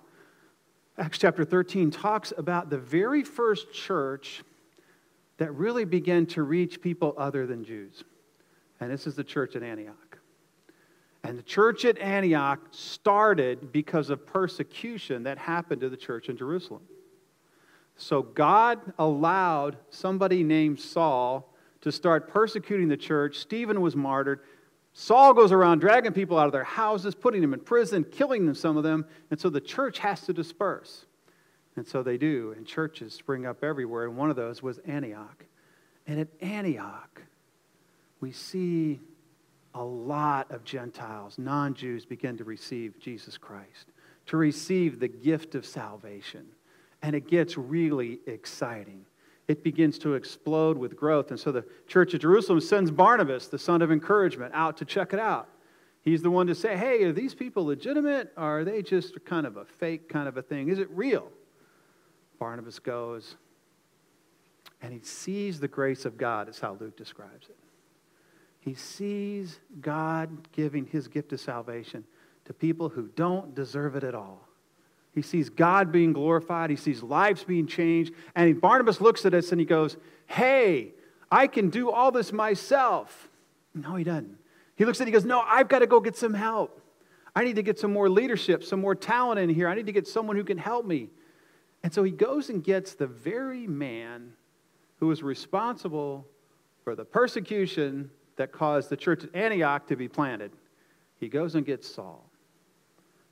Acts 0.97 1.19
chapter 1.19 1.45
13 1.45 1.91
talks 1.91 2.33
about 2.35 2.71
the 2.71 2.79
very 2.79 3.23
first 3.23 3.71
church 3.71 4.43
that 5.37 5.51
really 5.53 5.85
began 5.85 6.25
to 6.25 6.41
reach 6.41 6.81
people 6.81 7.13
other 7.15 7.45
than 7.45 7.63
Jews. 7.63 8.03
And 8.79 8.89
this 8.89 9.05
is 9.05 9.15
the 9.15 9.23
church 9.23 9.55
at 9.55 9.61
Antioch. 9.61 10.17
And 11.23 11.37
the 11.37 11.43
church 11.43 11.85
at 11.85 11.99
Antioch 11.99 12.59
started 12.71 13.71
because 13.71 14.09
of 14.09 14.25
persecution 14.25 15.23
that 15.23 15.37
happened 15.37 15.81
to 15.81 15.89
the 15.89 15.97
church 15.97 16.29
in 16.29 16.37
Jerusalem. 16.37 16.81
So 17.97 18.21
God 18.21 18.79
allowed 18.99 19.77
somebody 19.89 20.43
named 20.43 20.79
Saul 20.79 21.51
to 21.81 21.91
start 21.91 22.29
persecuting 22.29 22.87
the 22.87 22.97
church. 22.97 23.37
Stephen 23.37 23.81
was 23.81 23.95
martyred. 23.95 24.41
Saul 24.93 25.33
goes 25.33 25.51
around 25.51 25.79
dragging 25.79 26.13
people 26.13 26.37
out 26.37 26.45
of 26.45 26.51
their 26.51 26.63
houses, 26.63 27.15
putting 27.15 27.41
them 27.41 27.53
in 27.53 27.59
prison, 27.59 28.03
killing 28.03 28.45
them, 28.45 28.55
some 28.55 28.77
of 28.77 28.83
them, 28.83 29.05
and 29.29 29.39
so 29.39 29.49
the 29.49 29.61
church 29.61 29.99
has 29.99 30.21
to 30.21 30.33
disperse. 30.33 31.05
And 31.75 31.87
so 31.87 32.01
they 32.01 32.17
do, 32.17 32.53
and 32.57 32.65
churches 32.65 33.13
spring 33.13 33.45
up 33.45 33.63
everywhere, 33.63 34.05
and 34.05 34.17
one 34.17 34.31
of 34.31 34.35
those 34.35 34.63
was 34.63 34.79
Antioch. 34.79 35.45
And 36.07 36.19
at 36.19 36.27
Antioch, 36.41 37.21
we 38.19 38.31
see 38.31 38.99
a 39.75 39.83
lot 39.83 40.51
of 40.51 40.63
Gentiles, 40.63 41.37
non 41.37 41.75
Jews, 41.75 42.05
begin 42.05 42.37
to 42.37 42.43
receive 42.43 42.99
Jesus 42.99 43.37
Christ, 43.37 43.91
to 44.27 44.37
receive 44.37 44.99
the 44.99 45.07
gift 45.07 45.53
of 45.53 45.65
salvation. 45.65 46.47
And 47.01 47.15
it 47.15 47.27
gets 47.27 47.57
really 47.57 48.19
exciting 48.25 49.05
it 49.47 49.63
begins 49.63 49.97
to 49.99 50.15
explode 50.15 50.77
with 50.77 50.95
growth. 50.95 51.31
And 51.31 51.39
so 51.39 51.51
the 51.51 51.65
church 51.87 52.13
of 52.13 52.19
Jerusalem 52.19 52.59
sends 52.59 52.91
Barnabas, 52.91 53.47
the 53.47 53.57
son 53.57 53.81
of 53.81 53.91
encouragement, 53.91 54.53
out 54.53 54.77
to 54.77 54.85
check 54.85 55.13
it 55.13 55.19
out. 55.19 55.47
He's 56.01 56.21
the 56.21 56.31
one 56.31 56.47
to 56.47 56.55
say, 56.55 56.75
hey, 56.75 57.03
are 57.03 57.13
these 57.13 57.33
people 57.33 57.65
legitimate? 57.65 58.33
Or 58.37 58.59
are 58.59 58.65
they 58.65 58.81
just 58.81 59.23
kind 59.25 59.45
of 59.45 59.57
a 59.57 59.65
fake 59.65 60.09
kind 60.09 60.27
of 60.27 60.37
a 60.37 60.41
thing? 60.41 60.69
Is 60.69 60.79
it 60.79 60.89
real? 60.91 61.29
Barnabas 62.39 62.79
goes 62.79 63.35
and 64.81 64.93
he 64.93 64.99
sees 64.99 65.59
the 65.59 65.67
grace 65.67 66.05
of 66.05 66.17
God, 66.17 66.47
is 66.49 66.59
how 66.59 66.77
Luke 66.79 66.95
describes 66.95 67.49
it. 67.49 67.57
He 68.59 68.75
sees 68.75 69.59
God 69.81 70.51
giving 70.51 70.85
his 70.85 71.07
gift 71.07 71.33
of 71.33 71.39
salvation 71.39 72.03
to 72.45 72.53
people 72.53 72.89
who 72.89 73.09
don't 73.15 73.55
deserve 73.55 73.95
it 73.95 74.03
at 74.03 74.13
all. 74.13 74.46
He 75.17 75.23
sees 75.23 75.49
God 75.49 75.91
being 75.91 76.13
glorified. 76.13 76.69
He 76.69 76.75
sees 76.75 77.01
lives 77.01 77.43
being 77.43 77.65
changed. 77.65 78.13
And 78.35 78.61
Barnabas 78.61 79.01
looks 79.01 79.25
at 79.25 79.33
us 79.33 79.51
and 79.51 79.59
he 79.59 79.65
goes, 79.65 79.97
Hey, 80.27 80.93
I 81.31 81.47
can 81.47 81.71
do 81.71 81.89
all 81.89 82.11
this 82.11 82.31
myself. 82.31 83.27
No, 83.73 83.95
he 83.95 84.03
doesn't. 84.03 84.37
He 84.75 84.85
looks 84.85 84.99
at 84.99 85.01
it, 85.01 85.03
and 85.05 85.07
he 85.07 85.11
goes, 85.13 85.25
No, 85.25 85.39
I've 85.39 85.69
got 85.69 85.79
to 85.79 85.87
go 85.87 85.99
get 86.01 86.15
some 86.15 86.35
help. 86.35 86.79
I 87.35 87.43
need 87.43 87.55
to 87.55 87.63
get 87.63 87.79
some 87.79 87.91
more 87.91 88.07
leadership, 88.11 88.63
some 88.63 88.79
more 88.79 88.93
talent 88.93 89.39
in 89.39 89.49
here. 89.49 89.67
I 89.67 89.73
need 89.73 89.87
to 89.87 89.91
get 89.91 90.07
someone 90.07 90.35
who 90.35 90.43
can 90.43 90.59
help 90.59 90.85
me. 90.85 91.09
And 91.81 91.91
so 91.91 92.03
he 92.03 92.11
goes 92.11 92.51
and 92.51 92.63
gets 92.63 92.93
the 92.93 93.07
very 93.07 93.65
man 93.65 94.33
who 94.99 95.07
was 95.07 95.23
responsible 95.23 96.27
for 96.83 96.93
the 96.93 97.05
persecution 97.05 98.11
that 98.35 98.51
caused 98.51 98.91
the 98.91 98.97
church 98.97 99.23
at 99.23 99.33
Antioch 99.33 99.87
to 99.87 99.95
be 99.95 100.07
planted. 100.07 100.51
He 101.19 101.27
goes 101.27 101.55
and 101.55 101.65
gets 101.65 101.91
Saul. 101.91 102.26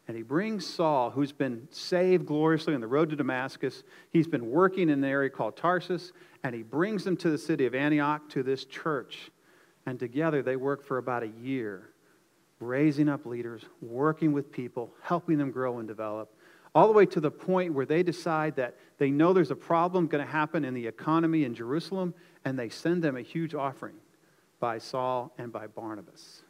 And 0.08 0.16
he 0.16 0.22
brings 0.24 0.68
Saul, 0.68 1.10
who's 1.10 1.32
been 1.32 1.68
saved 1.72 2.28
gloriously 2.28 2.76
on 2.76 2.82
the 2.82 2.88
road 2.88 3.10
to 3.10 3.16
Damascus. 3.16 3.84
He's 4.12 4.28
been 4.28 4.52
working 4.52 4.90
in 4.90 5.00
an 5.00 5.04
area 5.04 5.32
called 5.32 5.58
Tarsus, 5.58 6.12
and 6.44 6.54
he 6.54 6.62
brings 6.62 7.08
him 7.08 7.18
to 7.18 7.30
the 7.32 7.38
city 7.40 7.66
of 7.66 7.74
Antioch 7.74 8.30
to 8.30 8.44
this 8.44 8.66
church. 8.66 9.32
And 9.88 10.00
together 10.00 10.44
they 10.44 10.58
work 10.58 10.84
for 10.84 11.00
about 11.00 11.24
a 11.24 11.32
year, 11.42 11.90
raising 12.60 13.10
up 13.10 13.26
leaders, 13.26 13.64
working 13.82 14.32
with 14.32 14.52
people, 14.52 14.94
helping 15.02 15.40
them 15.40 15.50
grow 15.50 15.80
and 15.80 15.88
develop. 15.88 16.32
all 16.76 16.88
the 16.88 16.94
way 16.94 17.06
to 17.06 17.22
the 17.22 17.32
point 17.32 17.74
where 17.74 17.86
they 17.86 18.04
decide 18.04 18.58
that 18.58 18.76
they 18.98 19.10
know 19.10 19.32
there's 19.32 19.50
a 19.50 19.56
problem 19.56 20.08
going 20.08 20.24
to 20.24 20.30
happen 20.30 20.66
in 20.66 20.74
the 20.74 20.86
economy 20.86 21.46
in 21.46 21.56
Jerusalem, 21.56 22.14
and 22.44 22.60
they 22.60 22.68
send 22.68 23.02
them 23.02 23.16
a 23.16 23.22
huge 23.22 23.56
offering 23.56 23.96
by 24.60 24.78
Saul 24.78 25.34
and 25.38 25.54
by 25.54 25.68
Barnabas. 25.68 26.44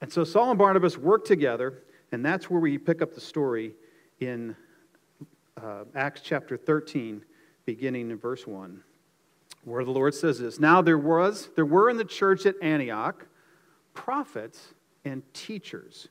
And 0.00 0.12
so 0.12 0.22
Saul 0.22 0.50
and 0.50 0.58
Barnabas 0.58 0.96
work 0.96 1.24
together, 1.24 1.82
and 2.14 2.24
that's 2.24 2.48
where 2.48 2.60
we 2.60 2.78
pick 2.78 3.02
up 3.02 3.12
the 3.12 3.20
story 3.20 3.74
in 4.20 4.54
uh, 5.60 5.84
Acts 5.96 6.20
chapter 6.20 6.56
13, 6.56 7.24
beginning 7.66 8.10
in 8.12 8.18
verse 8.18 8.46
1, 8.46 8.80
where 9.64 9.84
the 9.84 9.90
Lord 9.90 10.14
says 10.14 10.38
this 10.38 10.60
Now 10.60 10.80
there 10.80 10.96
was, 10.96 11.50
there 11.56 11.66
were 11.66 11.90
in 11.90 11.96
the 11.96 12.04
church 12.04 12.46
at 12.46 12.54
Antioch 12.62 13.26
prophets 13.94 14.74
and 15.04 15.22
teachers 15.34 16.08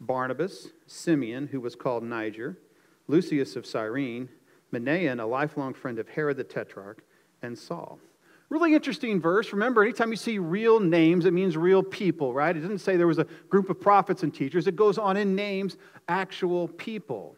Barnabas, 0.00 0.68
Simeon, 0.86 1.48
who 1.48 1.60
was 1.60 1.76
called 1.76 2.02
Niger, 2.02 2.58
Lucius 3.06 3.56
of 3.56 3.66
Cyrene, 3.66 4.30
Manaen, 4.72 5.20
a 5.20 5.26
lifelong 5.26 5.74
friend 5.74 5.98
of 5.98 6.08
Herod 6.08 6.38
the 6.38 6.44
Tetrarch, 6.44 7.04
and 7.42 7.58
Saul. 7.58 7.98
Really 8.48 8.74
interesting 8.74 9.20
verse. 9.20 9.52
Remember, 9.52 9.82
anytime 9.82 10.10
you 10.10 10.16
see 10.16 10.38
real 10.38 10.78
names, 10.78 11.26
it 11.26 11.32
means 11.32 11.56
real 11.56 11.82
people, 11.82 12.32
right? 12.32 12.56
It 12.56 12.60
doesn't 12.60 12.78
say 12.78 12.96
there 12.96 13.06
was 13.08 13.18
a 13.18 13.26
group 13.48 13.70
of 13.70 13.80
prophets 13.80 14.22
and 14.22 14.32
teachers. 14.32 14.68
It 14.68 14.76
goes 14.76 14.98
on 14.98 15.16
in 15.16 15.34
names 15.34 15.76
actual 16.08 16.68
people. 16.68 17.36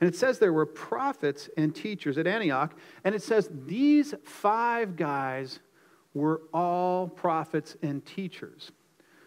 And 0.00 0.08
it 0.08 0.14
says 0.16 0.38
there 0.38 0.52
were 0.52 0.66
prophets 0.66 1.48
and 1.56 1.74
teachers 1.74 2.18
at 2.18 2.26
Antioch. 2.26 2.74
And 3.04 3.14
it 3.14 3.22
says 3.22 3.50
these 3.66 4.14
five 4.24 4.96
guys 4.96 5.60
were 6.12 6.42
all 6.52 7.08
prophets 7.08 7.76
and 7.82 8.04
teachers. 8.04 8.72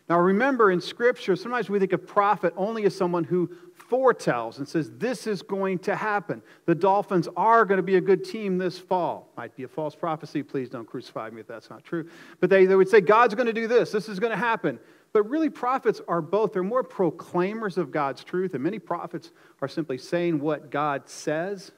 Now, 0.10 0.20
remember 0.20 0.72
in 0.72 0.82
Scripture, 0.82 1.36
sometimes 1.36 1.70
we 1.70 1.80
think 1.80 1.94
of 1.94 2.06
prophet 2.06 2.54
only 2.58 2.84
as 2.84 2.96
someone 2.96 3.24
who 3.24 3.50
foretells 3.94 4.58
and 4.58 4.68
says, 4.68 4.90
This 4.98 5.28
is 5.28 5.44
going 5.44 5.78
to 5.78 5.96
happen. 5.96 6.42
The 6.66 6.74
Dolphins 6.74 7.30
are 7.38 7.64
going 7.64 7.78
to 7.78 7.84
be 7.84 7.98
a 7.98 8.02
good 8.02 8.24
team 8.24 8.58
this 8.58 8.80
fall. 8.80 9.30
Might 9.38 9.56
be 9.56 9.62
a 9.62 9.68
false 9.68 9.94
prophecy. 9.94 10.42
Please 10.42 10.68
don't 10.68 10.88
crucify 10.88 11.30
me 11.30 11.42
if 11.42 11.48
that's 11.48 11.70
not 11.70 11.84
true. 11.84 12.10
But 12.40 12.50
they, 12.50 12.66
they 12.66 12.76
would 12.76 12.90
say, 12.90 13.02
God's 13.02 13.36
going 13.36 13.46
to 13.46 13.54
do 13.54 13.68
this. 13.68 13.92
This 13.92 14.10
is 14.10 14.20
going 14.20 14.32
to 14.32 14.36
happen. 14.36 14.80
But 15.12 15.30
really, 15.30 15.52
prophets 15.52 16.02
are 16.08 16.24
both. 16.24 16.54
They're 16.54 16.64
more 16.64 16.84
proclaimers 16.84 17.78
of 17.78 17.92
God's 17.92 18.24
truth, 18.24 18.56
and 18.56 18.64
many 18.64 18.80
prophets 18.80 19.30
are 19.62 19.68
simply 19.68 20.00
saying 20.00 20.40
what 20.40 20.72
God 20.72 21.08
says. 21.08 21.72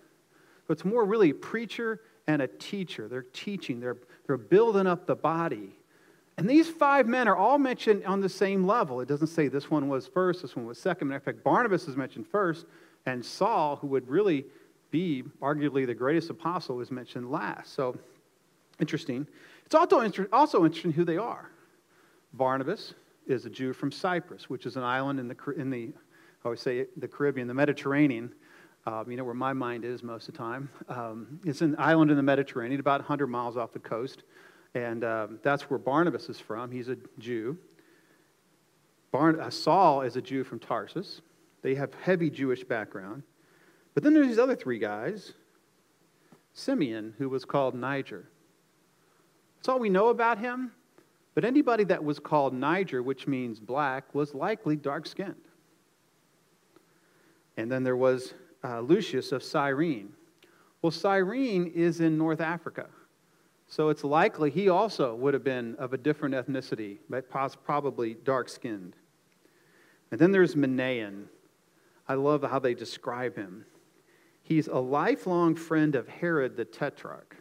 But 0.67 0.77
it's 0.77 0.86
more 0.86 1.03
really 1.03 1.31
a 1.31 1.36
preacher 1.36 2.00
and 2.27 2.41
a 2.41 2.48
teacher. 2.48 3.10
They're 3.10 3.24
teaching, 3.24 3.81
they're, 3.81 3.98
they're 4.25 4.38
building 4.38 4.88
up 4.88 5.05
the 5.05 5.17
body. 5.17 5.77
And 6.37 6.49
these 6.49 6.69
five 6.69 7.07
men 7.07 7.27
are 7.27 7.35
all 7.35 7.57
mentioned 7.57 8.03
on 8.05 8.19
the 8.19 8.29
same 8.29 8.65
level. 8.65 8.99
It 8.99 9.07
doesn't 9.07 9.27
say 9.27 9.47
this 9.47 9.71
one 9.71 9.87
was 9.87 10.07
first, 10.07 10.41
this 10.41 10.55
one 10.55 10.65
was 10.65 10.77
second. 10.77 11.11
Of 11.11 11.23
fact, 11.23 11.43
Barnabas 11.43 11.87
is 11.87 11.95
mentioned 11.95 12.27
first, 12.27 12.65
and 13.05 13.23
Saul, 13.23 13.77
who 13.77 13.87
would 13.87 14.07
really 14.09 14.45
be 14.91 15.23
arguably 15.41 15.85
the 15.85 15.93
greatest 15.93 16.29
apostle, 16.29 16.81
is 16.81 16.91
mentioned 16.91 17.31
last. 17.31 17.73
So 17.73 17.97
interesting. 18.79 19.27
It's 19.65 19.75
also, 19.75 20.27
also 20.33 20.65
interesting 20.65 20.91
who 20.91 21.05
they 21.05 21.17
are. 21.17 21.49
Barnabas 22.33 22.93
is 23.27 23.45
a 23.45 23.49
Jew 23.49 23.73
from 23.73 23.91
Cyprus, 23.91 24.49
which 24.49 24.65
is 24.65 24.75
an 24.75 24.83
island 24.83 25.19
in 25.19 25.27
the, 25.27 25.35
in 25.55 25.69
the 25.69 25.93
I 26.45 26.47
always 26.47 26.61
say 26.61 26.85
the 26.97 27.07
Caribbean, 27.07 27.47
the 27.47 27.55
Mediterranean. 27.55 28.31
Um, 28.85 29.09
you 29.09 29.17
know 29.17 29.23
where 29.23 29.33
my 29.33 29.51
mind 29.51 29.83
is 29.83 30.03
most 30.03 30.27
of 30.27 30.35
the 30.35 30.37
time. 30.37 30.69
Um, 30.89 31.39
it's 31.43 31.61
an 31.61 31.75
island 31.79 32.11
in 32.11 32.17
the 32.17 32.23
Mediterranean, 32.23 32.79
about 32.79 32.99
100 32.99 33.25
miles 33.25 33.57
off 33.57 33.73
the 33.73 33.79
coast. 33.79 34.23
And 34.75 35.05
um, 35.05 35.39
that's 35.41 35.63
where 35.70 35.79
Barnabas 35.79 36.27
is 36.27 36.39
from. 36.39 36.70
He's 36.70 36.89
a 36.89 36.98
Jew. 37.17 37.58
Barn- 39.12 39.39
uh, 39.39 39.50
Saul 39.50 40.01
is 40.01 40.17
a 40.17 40.22
Jew 40.22 40.44
from 40.44 40.60
Tarsus. 40.60 41.22
They 41.62 41.74
have 41.75 41.94
heavy 41.96 42.29
Jewish 42.29 42.63
background. 42.63 43.24
But 43.94 44.03
then 44.03 44.13
there's 44.13 44.27
these 44.27 44.38
other 44.38 44.55
three 44.55 44.77
guys 44.77 45.34
Simeon, 46.53 47.13
who 47.17 47.27
was 47.27 47.44
called 47.44 47.75
Niger. 47.75 48.29
That's 49.58 49.67
all 49.67 49.79
we 49.79 49.89
know 49.89 50.10
about 50.10 50.38
him. 50.38 50.72
But 51.34 51.44
anybody 51.44 51.84
that 51.86 52.01
was 52.01 52.17
called 52.17 52.53
Niger, 52.53 53.03
which 53.03 53.27
means 53.27 53.60
black, 53.60 54.13
was 54.13 54.34
likely 54.34 54.77
dark 54.77 55.05
skinned. 55.05 55.36
And 57.58 57.70
then 57.70 57.84
there 57.84 57.98
was 57.98 58.34
uh, 58.63 58.79
Lucius 58.79 59.32
of 59.34 59.44
Cyrene. 59.44 60.13
Well, 60.82 60.91
Cyrene 60.91 61.67
is 61.67 62.00
in 62.00 62.17
North 62.17 62.39
Africa. 62.39 62.88
So 63.67 63.89
it's 63.89 64.03
likely 64.03 64.51
he 64.51 64.69
also 64.69 65.15
would 65.15 65.34
have 65.34 65.43
been 65.43 65.75
of 65.75 65.93
a 65.93 65.98
different 65.98 66.36
ethnicity, 66.36 67.00
but 67.10 67.29
probably 67.29 68.13
dark 68.13 68.50
skinned. 68.50 68.95
And 70.12 70.19
then 70.19 70.31
there's 70.31 70.55
Manaen. 70.55 71.25
I 72.07 72.13
love 72.13 72.43
how 72.43 72.60
they 72.60 72.74
describe 72.74 73.36
him. 73.36 73.65
He's 74.43 74.67
a 74.67 74.77
lifelong 74.77 75.55
friend 75.55 75.95
of 75.95 76.07
Herod 76.07 76.55
the 76.55 76.65
Tetrarch. 76.65 77.36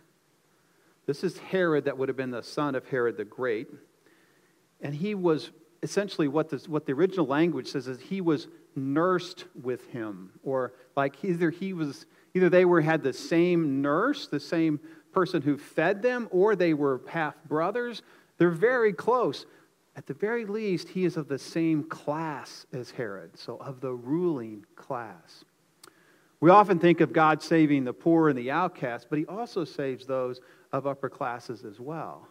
This 1.06 1.22
is 1.22 1.36
Herod 1.36 1.84
that 1.84 1.98
would 1.98 2.08
have 2.08 2.16
been 2.16 2.30
the 2.30 2.42
son 2.42 2.74
of 2.74 2.88
Herod 2.88 3.18
the 3.18 3.26
Great. 3.26 3.68
And 4.80 4.94
he 4.94 5.14
was 5.14 5.50
essentially 5.82 6.28
what, 6.28 6.48
this, 6.48 6.66
what 6.66 6.86
the 6.86 6.92
original 6.92 7.26
language 7.26 7.68
says 7.68 7.86
is 7.86 8.00
he 8.00 8.22
was 8.22 8.48
nursed 8.74 9.44
with 9.62 9.86
him, 9.90 10.30
or 10.42 10.72
like 10.96 11.22
either 11.22 11.50
he 11.50 11.74
was, 11.74 12.06
either 12.32 12.48
they 12.48 12.64
were 12.64 12.80
had 12.80 13.02
the 13.02 13.12
same 13.12 13.82
nurse, 13.82 14.26
the 14.26 14.40
same 14.40 14.80
person 15.14 15.40
who 15.40 15.56
fed 15.56 16.02
them, 16.02 16.28
or 16.30 16.56
they 16.56 16.74
were 16.74 17.00
half 17.08 17.34
brothers. 17.44 18.02
They're 18.38 18.50
very 18.50 18.92
close. 18.92 19.46
At 19.96 20.06
the 20.06 20.14
very 20.14 20.44
least, 20.44 20.88
he 20.88 21.04
is 21.04 21.16
of 21.16 21.28
the 21.28 21.38
same 21.38 21.84
class 21.84 22.66
as 22.72 22.90
Herod, 22.90 23.38
so 23.38 23.56
of 23.56 23.80
the 23.80 23.92
ruling 23.92 24.66
class. 24.74 25.44
We 26.40 26.50
often 26.50 26.78
think 26.78 27.00
of 27.00 27.12
God 27.12 27.42
saving 27.42 27.84
the 27.84 27.92
poor 27.92 28.28
and 28.28 28.36
the 28.36 28.50
outcast, 28.50 29.06
but 29.08 29.18
he 29.18 29.26
also 29.26 29.64
saves 29.64 30.04
those 30.04 30.40
of 30.72 30.86
upper 30.86 31.08
classes 31.08 31.64
as 31.64 31.78
well. 31.78 32.28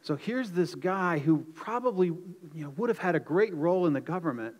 So 0.00 0.14
here's 0.14 0.52
this 0.52 0.74
guy 0.74 1.18
who 1.18 1.38
probably 1.54 2.06
you 2.06 2.64
know, 2.64 2.70
would 2.76 2.88
have 2.88 2.98
had 2.98 3.16
a 3.16 3.20
great 3.20 3.52
role 3.54 3.86
in 3.86 3.92
the 3.92 4.00
government, 4.00 4.54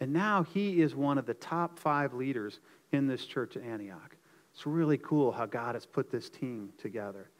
and 0.00 0.12
now 0.12 0.42
he 0.42 0.80
is 0.80 0.94
one 0.94 1.18
of 1.18 1.26
the 1.26 1.34
top 1.34 1.78
five 1.78 2.14
leaders 2.14 2.60
in 2.92 3.06
this 3.06 3.26
church 3.26 3.56
at 3.56 3.62
Antioch. 3.62 4.16
It's 4.58 4.66
really 4.66 4.98
cool 4.98 5.30
how 5.30 5.46
God 5.46 5.76
has 5.76 5.86
put 5.86 6.10
this 6.10 6.28
team 6.28 6.70
together. 6.78 7.30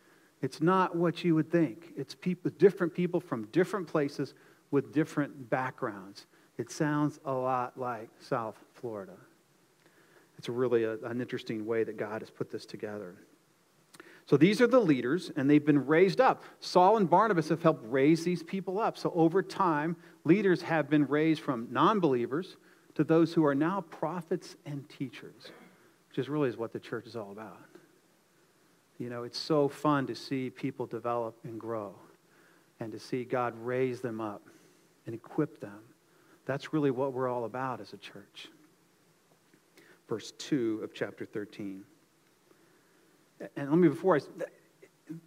It's 0.41 0.63
not 0.63 0.95
what 0.95 1.25
you 1.25 1.35
would 1.35 1.51
think. 1.51 1.93
It's 1.97 2.15
people, 2.15 2.49
different 2.59 2.95
people 2.95 3.19
from 3.19 3.47
different 3.47 3.89
places 3.89 4.35
with 4.71 4.93
different 4.93 5.51
backgrounds. 5.51 6.27
It 6.59 6.71
sounds 6.71 7.19
a 7.25 7.33
lot 7.33 7.77
like 7.77 8.09
South 8.21 8.55
Florida. 8.73 9.17
It's 10.39 10.49
really 10.49 10.85
a, 10.85 10.93
an 10.99 11.21
interesting 11.21 11.67
way 11.67 11.83
that 11.83 11.97
God 11.97 12.23
has 12.23 12.31
put 12.31 12.53
this 12.53 12.65
together. 12.65 13.17
So 14.27 14.37
these 14.37 14.61
are 14.61 14.69
the 14.69 14.79
leaders, 14.79 15.33
and 15.35 15.51
they've 15.51 15.67
been 15.67 15.87
raised 15.89 16.21
up. 16.21 16.45
Saul 16.61 16.99
and 16.99 17.11
Barnabas 17.11 17.49
have 17.49 17.65
helped 17.65 17.85
raise 17.85 18.23
these 18.23 18.45
people 18.45 18.79
up. 18.79 18.97
So 18.97 19.11
over 19.17 19.43
time, 19.43 19.97
leaders 20.23 20.63
have 20.63 20.89
been 20.89 21.05
raised 21.09 21.41
from 21.41 21.67
non 21.73 21.99
believers 21.99 22.59
to 22.95 23.03
those 23.03 23.35
who 23.35 23.45
are 23.45 23.57
now 23.57 23.81
prophets 23.91 24.55
and 24.65 24.89
teachers 24.89 25.51
which 26.19 26.29
really 26.29 26.49
is 26.49 26.57
what 26.57 26.73
the 26.73 26.81
church 26.81 27.07
is 27.07 27.15
all 27.15 27.31
about. 27.31 27.61
You 28.99 29.09
know, 29.09 29.23
it's 29.23 29.39
so 29.39 29.69
fun 29.69 30.05
to 30.09 30.17
see 30.17 30.51
people 30.51 30.85
develop 30.85 31.37
and 31.45 31.61
grow 31.61 31.95
and 32.81 32.91
to 32.91 32.99
see 32.99 33.23
God 33.23 33.55
raise 33.63 34.01
them 34.01 34.21
up 34.21 34.43
and 35.07 35.15
equip 35.15 35.61
them. 35.61 35.79
That's 36.45 36.73
really 36.73 36.91
what 36.91 37.13
we're 37.13 37.29
all 37.29 37.45
about 37.45 37.81
as 37.81 37.93
a 37.93 37.97
church. 37.99 38.49
Verse 40.09 40.33
2 40.39 40.81
of 40.83 40.93
chapter 40.93 41.25
13. 41.25 41.85
And 43.57 43.71
let 43.71 43.79
me, 43.79 43.87
before 43.87 44.17
I, 44.17 44.21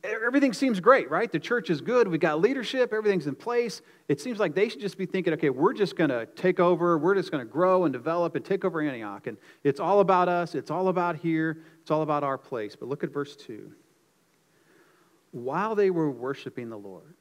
everything 0.04 0.54
seems 0.54 0.80
great, 0.80 1.10
right? 1.10 1.32
The 1.32 1.40
church 1.40 1.70
is 1.70 1.82
good. 1.82 2.08
We've 2.08 2.20
got 2.20 2.40
leadership. 2.40 2.94
Everything's 2.94 3.28
in 3.28 3.36
place. 3.36 3.82
It 4.08 4.22
seems 4.22 4.40
like 4.40 4.56
they 4.56 4.70
should 4.70 4.80
just 4.80 4.98
be 4.98 5.06
thinking, 5.06 5.34
okay, 5.34 5.50
we're 5.50 5.74
just 5.74 5.96
going 5.96 6.10
to 6.10 6.26
take 6.26 6.60
over. 6.60 6.98
We're 6.98 7.16
just 7.16 7.32
going 7.32 7.46
to 7.46 7.52
grow 7.52 7.86
and 7.86 7.94
develop 7.94 8.36
and 8.36 8.44
take 8.44 8.64
over 8.66 8.82
Antioch. 8.82 9.28
And 9.28 9.38
it's 9.64 9.80
all 9.80 10.00
about 10.00 10.28
us. 10.30 10.56
It's 10.56 10.72
all 10.72 10.88
about 10.88 11.18
here. 11.18 11.64
It's 11.82 11.92
all 11.92 12.02
about 12.02 12.24
our 12.24 12.38
place. 12.38 12.76
But 12.76 12.90
look 12.90 13.04
at 13.04 13.12
verse 13.12 13.36
2. 13.36 13.72
While 15.32 15.76
they 15.76 15.90
were 15.90 16.12
worshiping 16.12 16.70
the 16.70 16.78
Lord 16.78 17.16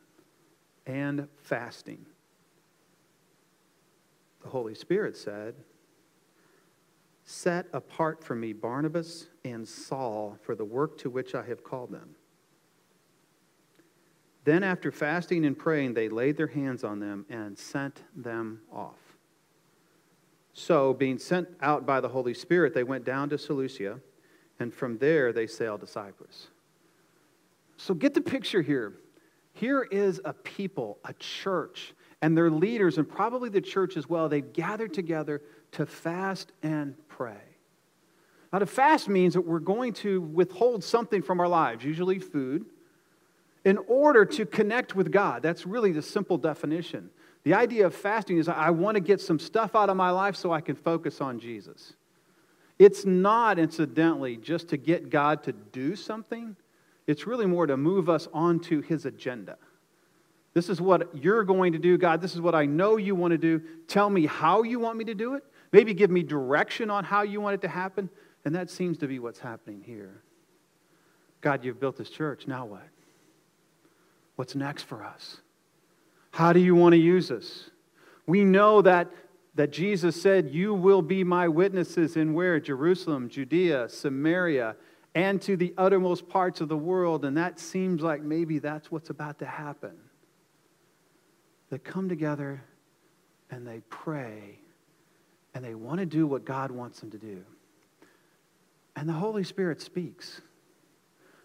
and 0.87 1.29
fasting, 1.43 2.05
the 4.43 4.49
Holy 4.49 4.75
Spirit 4.75 5.17
said, 5.17 5.55
Set 7.25 7.67
apart 7.73 8.25
for 8.25 8.35
me 8.35 8.53
Barnabas 8.53 9.29
and 9.45 9.69
Saul 9.69 10.37
for 10.43 10.57
the 10.57 10.65
work 10.65 10.99
to 10.99 11.11
which 11.11 11.35
I 11.35 11.45
have 11.45 11.63
called 11.63 11.93
them. 11.93 12.17
Then, 14.51 14.65
after 14.65 14.91
fasting 14.91 15.47
and 15.47 15.57
praying, 15.57 15.95
they 15.95 16.09
laid 16.09 16.37
their 16.37 16.49
hands 16.49 16.83
on 16.83 16.99
them 16.99 17.25
and 17.31 17.57
sent 17.57 18.03
them 18.17 18.63
off. 18.73 18.99
So, 20.55 20.93
being 20.93 21.19
sent 21.19 21.47
out 21.61 21.87
by 21.87 22.01
the 22.01 22.09
Holy 22.09 22.35
Spirit, 22.35 22.75
they 22.75 22.83
went 22.83 23.05
down 23.05 23.29
to 23.29 23.39
Seleucia, 23.39 24.01
and 24.59 24.75
from 24.75 24.99
there 24.99 25.33
they 25.33 25.47
sailed 25.47 25.83
to 25.83 25.87
Cyprus. 25.87 26.49
So, 27.77 27.95
get 27.95 28.13
the 28.13 28.21
picture 28.21 28.61
here. 28.61 28.95
Here 29.53 29.85
is 29.85 30.21
a 30.25 30.33
people, 30.33 30.99
a 31.05 31.13
church, 31.13 31.95
and 32.21 32.37
their 32.37 32.51
leaders, 32.51 32.99
and 32.99 33.09
probably 33.09 33.51
the 33.51 33.61
church 33.61 33.97
as 33.97 34.09
well. 34.09 34.29
They've 34.29 34.53
gathered 34.53 34.93
together 34.93 35.43
to 35.71 35.87
fast 35.87 36.51
and 36.65 36.97
pray. 37.07 37.39
Now, 38.53 38.59
to 38.59 38.67
fast 38.67 39.09
means 39.09 39.35
that 39.35 39.43
we're 39.43 39.61
going 39.61 39.93
to 39.93 40.21
withhold 40.23 40.83
something 40.83 41.23
from 41.23 41.39
our 41.39 41.47
lives, 41.47 41.85
usually 41.85 42.19
food, 42.19 42.67
in 43.65 43.79
order 43.87 44.25
to 44.25 44.47
connect 44.47 44.95
with 44.95 45.13
God. 45.13 45.43
That's 45.43 45.67
really 45.67 45.93
the 45.93 46.03
simple 46.03 46.39
definition. 46.39 47.11
The 47.43 47.55
idea 47.55 47.87
of 47.87 47.95
fasting 47.95 48.39
is 48.39 48.49
I 48.49 48.71
want 48.71 48.97
to 48.97 49.01
get 49.01 49.21
some 49.21 49.39
stuff 49.39 49.75
out 49.75 49.89
of 49.89 49.97
my 49.97 50.11
life 50.11 50.37
so 50.37 50.53
I 50.53 50.61
can 50.61 50.77
focus 50.77 51.21
on 51.21 51.41
Jesus. 51.41 51.95
It's 52.79 53.05
not, 53.05 53.59
incidentally, 53.59 54.37
just 54.37 54.69
to 54.69 54.77
get 54.77 55.11
God 55.11 55.43
to 55.45 55.53
do 55.53 55.97
something, 55.97 56.57
it's 57.07 57.27
really 57.27 57.47
more 57.47 57.67
to 57.67 57.77
move 57.77 58.09
us 58.09 58.29
onto 58.33 58.81
his 58.81 59.05
agenda. 59.05 59.59
This 60.55 60.69
is 60.69 60.81
what 60.81 61.15
you're 61.15 61.45
going 61.45 61.73
to 61.73 61.79
do, 61.79 61.97
God. 61.97 62.21
This 62.21 62.35
is 62.35 62.41
what 62.41 62.55
I 62.55 62.67
know 62.67 62.97
you 62.97 63.15
want 63.15 63.33
to 63.33 63.39
do. 63.39 63.61
Tell 63.87 64.11
me 64.11 64.27
how 64.27 64.63
you 64.63 64.81
want 64.81 64.99
me 64.99 65.05
to 65.05 65.15
do 65.15 65.35
it. 65.35 65.45
Maybe 65.73 65.95
give 65.95 66.11
me 66.11 66.23
direction 66.23 66.91
on 66.91 67.05
how 67.05 67.23
you 67.23 67.41
want 67.41 67.55
it 67.55 67.61
to 67.63 67.69
happen. 67.69 68.11
And 68.45 68.55
that 68.55 68.71
seems 68.71 68.99
to 68.99 69.07
be 69.07 69.19
what's 69.19 69.39
happening 69.39 69.83
here. 69.85 70.23
God, 71.41 71.65
you've 71.65 71.81
built 71.81 71.97
this 71.97 72.11
church. 72.11 72.47
Now 72.47 72.67
what? 72.67 72.89
What's 74.41 74.55
next 74.55 74.85
for 74.85 75.05
us? 75.05 75.43
How 76.31 76.55
do 76.55 76.61
you 76.61 76.75
want 76.75 76.95
to 76.95 76.99
use 76.99 77.31
us? 77.31 77.69
We 78.27 78.43
know 78.43 78.81
that, 78.81 79.11
that 79.55 79.71
Jesus 79.71 80.19
said, 80.19 80.49
You 80.49 80.73
will 80.73 81.03
be 81.03 81.25
my 81.25 81.47
witnesses 81.47 82.17
in 82.17 82.33
where? 82.33 82.59
Jerusalem, 82.59 83.29
Judea, 83.29 83.91
Samaria, 83.91 84.77
and 85.15 85.43
to 85.43 85.59
the 85.59 85.75
uttermost 85.77 86.27
parts 86.27 86.63
of 86.63 86.71
the 86.71 86.77
world. 86.79 87.27
And 87.27 87.37
that 87.37 87.61
seems 87.61 88.01
like 88.01 88.23
maybe 88.23 88.59
that's 88.59 88.91
what's 88.91 89.11
about 89.11 89.41
to 89.41 89.45
happen. 89.45 89.93
They 91.69 91.77
come 91.77 92.09
together 92.09 92.63
and 93.51 93.67
they 93.67 93.83
pray 93.91 94.59
and 95.53 95.63
they 95.63 95.75
want 95.75 96.01
to 96.01 96.07
do 96.07 96.27
what 96.27 96.47
God 96.47 96.71
wants 96.71 97.01
them 97.01 97.11
to 97.11 97.19
do. 97.19 97.45
And 98.97 99.07
the 99.07 99.13
Holy 99.13 99.45
Spirit 99.45 99.83
speaks. 99.83 100.41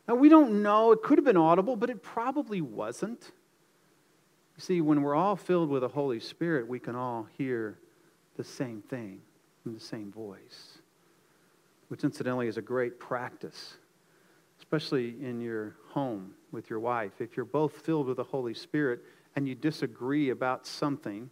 Now, 0.08 0.16
we 0.16 0.30
don't 0.30 0.62
know, 0.62 0.92
it 0.92 1.02
could 1.02 1.18
have 1.18 1.26
been 1.26 1.38
audible, 1.38 1.76
but 1.76 1.90
it 1.90 2.04
probably 2.04 2.62
wasn't. 2.62 3.32
You 4.56 4.62
see, 4.62 4.82
when 4.82 5.02
we're 5.02 5.16
all 5.16 5.36
filled 5.36 5.70
with 5.70 5.82
the 5.82 5.88
Holy 5.88 6.20
Spirit, 6.20 6.68
we 6.68 6.80
can 6.80 6.96
all 6.96 7.28
hear 7.38 7.80
the 8.38 8.44
same 8.44 8.82
thing 8.82 9.22
in 9.66 9.74
the 9.74 9.80
same 9.80 10.12
voice, 10.12 10.78
which 11.88 12.04
incidentally 12.04 12.48
is 12.48 12.58
a 12.58 12.62
great 12.62 13.00
practice, 13.00 13.76
especially 14.60 15.16
in 15.22 15.42
your 15.42 15.76
home 15.90 16.34
with 16.52 16.70
your 16.70 16.80
wife. 16.80 17.20
If 17.20 17.36
you're 17.36 17.46
both 17.46 17.74
filled 17.74 18.08
with 18.08 18.18
the 18.18 18.24
Holy 18.24 18.54
Spirit 18.54 19.02
and 19.36 19.48
you 19.48 19.56
disagree 19.56 20.30
about 20.30 20.68
something, 20.68 21.30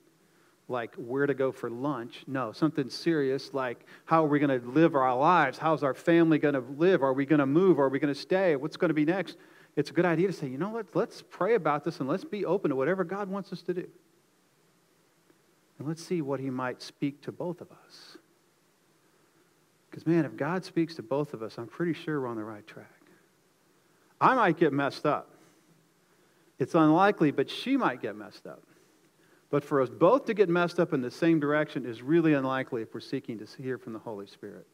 like 0.68 0.96
where 0.96 1.26
to 1.26 1.34
go 1.34 1.52
for 1.52 1.70
lunch. 1.70 2.24
No, 2.28 2.52
something 2.52 2.90
serious 2.90 3.54
like 3.54 3.86
how 4.06 4.24
are 4.26 4.28
we 4.28 4.40
going 4.40 4.62
to 4.62 4.66
live 4.68 4.96
our 4.96 5.16
lives? 5.18 5.58
How's 5.58 5.84
our 5.84 5.94
family 5.94 6.38
going 6.40 6.54
to 6.54 6.64
live? 6.78 7.04
Are 7.04 7.14
we 7.14 7.26
going 7.26 7.40
to 7.40 7.46
move? 7.46 7.80
Are 7.80 7.90
we 7.90 8.00
going 8.00 8.14
to 8.14 8.20
stay? 8.20 8.56
What's 8.56 8.78
going 8.78 8.90
to 8.90 8.96
be 8.96 9.06
next? 9.06 9.38
It's 9.76 9.90
a 9.90 9.94
good 9.94 10.06
idea 10.06 10.28
to 10.28 10.34
say, 10.34 10.48
you 10.48 10.58
know 10.58 10.70
what, 10.70 10.88
let's 10.94 11.22
pray 11.22 11.56
about 11.56 11.84
this 11.84 12.00
and 12.00 12.08
let's 12.08 12.24
be 12.24 12.46
open 12.46 12.70
to 12.70 12.76
whatever 12.76 13.04
God 13.04 13.30
wants 13.30 13.52
us 13.52 13.62
to 13.64 13.74
do. 13.74 13.88
And 15.80 15.88
let's 15.88 16.04
see 16.04 16.22
what 16.22 16.40
He 16.40 16.50
might 16.50 16.82
speak 16.82 17.22
to 17.24 17.32
both 17.32 17.60
of 17.60 17.70
us. 17.72 18.18
Because, 19.90 20.06
man, 20.08 20.26
if 20.26 20.36
God 20.36 20.64
speaks 20.64 20.96
to 20.96 21.04
both 21.04 21.34
of 21.34 21.44
us, 21.44 21.58
I'm 21.58 21.68
pretty 21.68 21.94
sure 21.94 22.22
we're 22.22 22.28
on 22.28 22.36
the 22.36 22.44
right 22.44 22.66
track. 22.66 22.88
I 24.22 24.36
might 24.36 24.58
get 24.58 24.74
messed 24.74 25.06
up. 25.06 25.30
It's 26.60 26.76
unlikely, 26.76 27.32
but 27.32 27.50
she 27.50 27.78
might 27.78 28.02
get 28.02 28.16
messed 28.16 28.48
up. 28.48 28.64
But 29.54 29.64
for 29.64 29.82
us 29.82 29.90
both 29.90 30.26
to 30.26 30.34
get 30.34 30.50
messed 30.50 30.80
up 30.80 30.94
in 30.94 31.02
the 31.02 31.12
same 31.12 31.40
direction 31.40 31.86
is 31.86 32.02
really 32.02 32.34
unlikely 32.34 32.82
if 32.82 32.92
we're 32.92 33.02
seeking 33.02 33.38
to 33.38 33.46
hear 33.62 33.78
from 33.78 33.94
the 33.94 34.00
Holy 34.00 34.26
Spirit. 34.26 34.66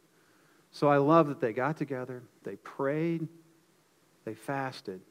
So 0.71 0.87
I 0.87 0.95
love 0.95 1.27
that 1.27 1.41
they 1.41 1.51
got 1.51 1.75
together, 1.75 2.23
they 2.45 2.55
prayed, 2.55 3.27
they 4.23 4.33
fasted, 4.33 5.01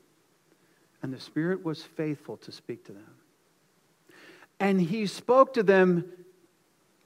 and 1.03 1.13
the 1.13 1.21
Spirit 1.21 1.67
was 1.67 1.83
faithful 1.83 2.39
to 2.39 2.51
speak 2.51 2.87
to 2.87 2.93
them. 2.93 3.15
And 4.59 4.81
He 4.81 5.07
spoke 5.07 5.53
to 5.53 5.63
them 5.63 6.07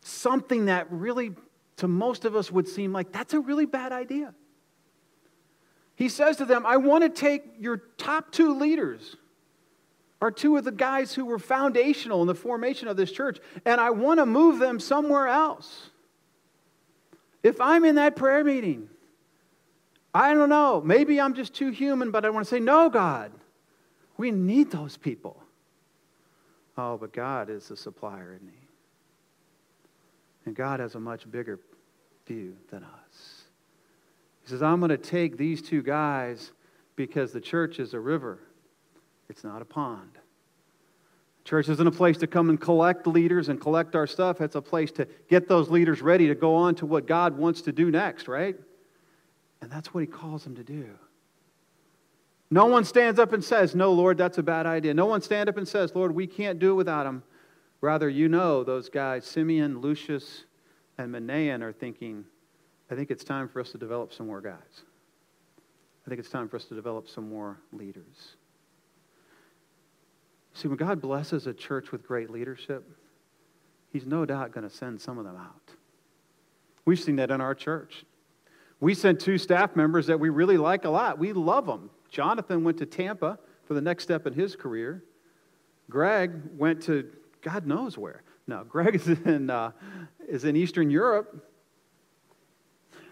something 0.00 0.66
that 0.66 0.86
really, 0.88 1.32
to 1.78 1.88
most 1.88 2.24
of 2.24 2.36
us, 2.36 2.52
would 2.52 2.68
seem 2.68 2.92
like 2.92 3.10
that's 3.10 3.34
a 3.34 3.40
really 3.40 3.66
bad 3.66 3.90
idea. 3.90 4.34
He 5.96 6.08
says 6.08 6.36
to 6.36 6.44
them, 6.44 6.64
I 6.64 6.76
want 6.76 7.02
to 7.02 7.08
take 7.08 7.42
your 7.58 7.78
top 7.98 8.30
two 8.30 8.56
leaders 8.56 9.16
are 10.22 10.30
two 10.30 10.56
of 10.56 10.62
the 10.62 10.70
guys 10.70 11.12
who 11.12 11.24
were 11.24 11.38
foundational 11.38 12.22
in 12.22 12.28
the 12.28 12.34
formation 12.34 12.86
of 12.86 12.96
this 12.96 13.10
church, 13.10 13.40
and 13.64 13.80
I 13.80 13.90
want 13.90 14.20
to 14.20 14.24
move 14.24 14.60
them 14.60 14.78
somewhere 14.78 15.26
else. 15.26 15.90
If 17.42 17.60
I'm 17.60 17.84
in 17.84 17.96
that 17.96 18.14
prayer 18.14 18.44
meeting, 18.44 18.88
I 20.14 20.32
don't 20.32 20.48
know, 20.48 20.80
maybe 20.80 21.20
I'm 21.20 21.34
just 21.34 21.54
too 21.54 21.70
human, 21.70 22.12
but 22.12 22.24
I 22.24 22.30
want 22.30 22.46
to 22.46 22.50
say, 22.50 22.60
No, 22.60 22.88
God, 22.88 23.32
we 24.16 24.30
need 24.30 24.70
those 24.70 24.96
people. 24.96 25.42
Oh, 26.78 26.96
but 26.96 27.12
God 27.12 27.50
is 27.50 27.66
the 27.66 27.76
supplier, 27.76 28.36
isn't 28.36 28.48
He? 28.48 28.68
And 30.46 30.54
God 30.54 30.78
has 30.78 30.94
a 30.94 31.00
much 31.00 31.28
bigger 31.28 31.58
view 32.28 32.56
than 32.70 32.84
us. 32.84 33.42
He 34.44 34.50
says, 34.50 34.62
I'm 34.62 34.78
going 34.78 34.90
to 34.90 34.98
take 34.98 35.36
these 35.36 35.60
two 35.60 35.82
guys 35.82 36.52
because 36.94 37.32
the 37.32 37.40
church 37.40 37.80
is 37.80 37.92
a 37.92 38.00
river. 38.00 38.38
It's 39.28 39.44
not 39.44 39.62
a 39.62 39.64
pond. 39.64 40.18
Church 41.44 41.68
isn't 41.68 41.86
a 41.86 41.92
place 41.92 42.18
to 42.18 42.26
come 42.26 42.50
and 42.50 42.60
collect 42.60 43.06
leaders 43.06 43.48
and 43.48 43.60
collect 43.60 43.96
our 43.96 44.06
stuff. 44.06 44.40
It's 44.40 44.54
a 44.54 44.62
place 44.62 44.92
to 44.92 45.08
get 45.28 45.48
those 45.48 45.68
leaders 45.68 46.00
ready 46.00 46.28
to 46.28 46.34
go 46.34 46.54
on 46.54 46.74
to 46.76 46.86
what 46.86 47.06
God 47.06 47.36
wants 47.36 47.62
to 47.62 47.72
do 47.72 47.90
next, 47.90 48.28
right? 48.28 48.56
And 49.60 49.70
that's 49.70 49.92
what 49.92 50.00
He 50.00 50.06
calls 50.06 50.44
them 50.44 50.54
to 50.56 50.62
do. 50.62 50.86
No 52.50 52.66
one 52.66 52.84
stands 52.84 53.18
up 53.18 53.32
and 53.32 53.42
says, 53.42 53.74
No, 53.74 53.92
Lord, 53.92 54.18
that's 54.18 54.38
a 54.38 54.42
bad 54.42 54.66
idea. 54.66 54.92
No 54.92 55.06
one 55.06 55.22
stands 55.22 55.48
up 55.48 55.56
and 55.56 55.66
says, 55.66 55.94
Lord, 55.94 56.14
we 56.14 56.26
can't 56.26 56.58
do 56.58 56.72
it 56.72 56.74
without 56.74 57.06
him. 57.06 57.22
Rather, 57.80 58.08
you 58.08 58.28
know 58.28 58.62
those 58.62 58.88
guys, 58.88 59.24
Simeon, 59.24 59.80
Lucius, 59.80 60.44
and 60.98 61.12
Manaen, 61.12 61.62
are 61.62 61.72
thinking, 61.72 62.24
I 62.90 62.94
think 62.94 63.10
it's 63.10 63.24
time 63.24 63.48
for 63.48 63.60
us 63.60 63.72
to 63.72 63.78
develop 63.78 64.12
some 64.12 64.26
more 64.26 64.42
guys. 64.42 64.82
I 66.06 66.10
think 66.10 66.20
it's 66.20 66.28
time 66.28 66.48
for 66.48 66.56
us 66.56 66.64
to 66.66 66.74
develop 66.74 67.08
some 67.08 67.28
more 67.28 67.58
leaders. 67.72 68.36
See, 70.54 70.68
when 70.68 70.76
God 70.76 71.00
blesses 71.00 71.46
a 71.46 71.54
church 71.54 71.92
with 71.92 72.06
great 72.06 72.30
leadership, 72.30 72.84
He's 73.92 74.06
no 74.06 74.24
doubt 74.24 74.52
going 74.52 74.68
to 74.68 74.74
send 74.74 75.00
some 75.00 75.18
of 75.18 75.24
them 75.24 75.36
out. 75.36 75.70
We've 76.86 76.98
seen 76.98 77.16
that 77.16 77.30
in 77.30 77.42
our 77.42 77.54
church. 77.54 78.04
We 78.80 78.94
sent 78.94 79.20
two 79.20 79.36
staff 79.36 79.76
members 79.76 80.06
that 80.06 80.18
we 80.18 80.30
really 80.30 80.56
like 80.56 80.86
a 80.86 80.90
lot. 80.90 81.18
We 81.18 81.34
love 81.34 81.66
them. 81.66 81.90
Jonathan 82.10 82.64
went 82.64 82.78
to 82.78 82.86
Tampa 82.86 83.38
for 83.64 83.74
the 83.74 83.82
next 83.82 84.04
step 84.04 84.26
in 84.26 84.32
his 84.32 84.56
career. 84.56 85.04
Greg 85.90 86.32
went 86.56 86.82
to 86.84 87.08
God 87.42 87.66
knows 87.66 87.98
where. 87.98 88.22
No, 88.46 88.64
Greg 88.68 88.94
is 88.94 89.08
in, 89.08 89.50
uh, 89.50 89.72
is 90.26 90.44
in 90.44 90.56
Eastern 90.56 90.90
Europe 90.90 91.48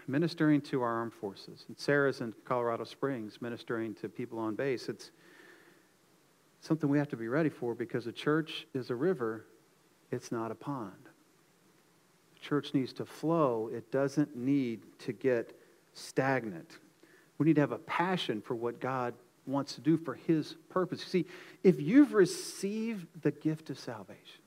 ministering 0.07 0.59
to 0.61 0.81
our 0.81 0.93
armed 0.93 1.13
forces. 1.13 1.65
And 1.67 1.77
Sarah's 1.77 2.21
in 2.21 2.33
Colorado 2.43 2.83
Springs 2.83 3.41
ministering 3.41 3.93
to 3.95 4.09
people 4.09 4.39
on 4.39 4.55
base. 4.55 4.89
It's, 4.89 5.11
something 6.61 6.89
we 6.89 6.97
have 6.99 7.09
to 7.09 7.17
be 7.17 7.27
ready 7.27 7.49
for 7.49 7.75
because 7.75 8.07
a 8.07 8.11
church 8.11 8.65
is 8.73 8.89
a 8.89 8.95
river, 8.95 9.45
it's 10.11 10.31
not 10.31 10.51
a 10.51 10.55
pond. 10.55 11.09
The 12.35 12.39
church 12.39 12.73
needs 12.73 12.93
to 12.93 13.05
flow, 13.05 13.69
it 13.73 13.91
doesn't 13.91 14.35
need 14.35 14.81
to 14.99 15.11
get 15.11 15.57
stagnant. 15.93 16.77
We 17.37 17.47
need 17.47 17.55
to 17.55 17.61
have 17.61 17.71
a 17.71 17.79
passion 17.79 18.41
for 18.41 18.55
what 18.55 18.79
God 18.79 19.15
wants 19.47 19.73
to 19.75 19.81
do 19.81 19.97
for 19.97 20.13
His 20.13 20.55
purpose. 20.69 21.03
See, 21.03 21.25
if 21.63 21.81
you've 21.81 22.13
received 22.13 23.07
the 23.23 23.31
gift 23.31 23.71
of 23.71 23.79
salvation, 23.79 24.41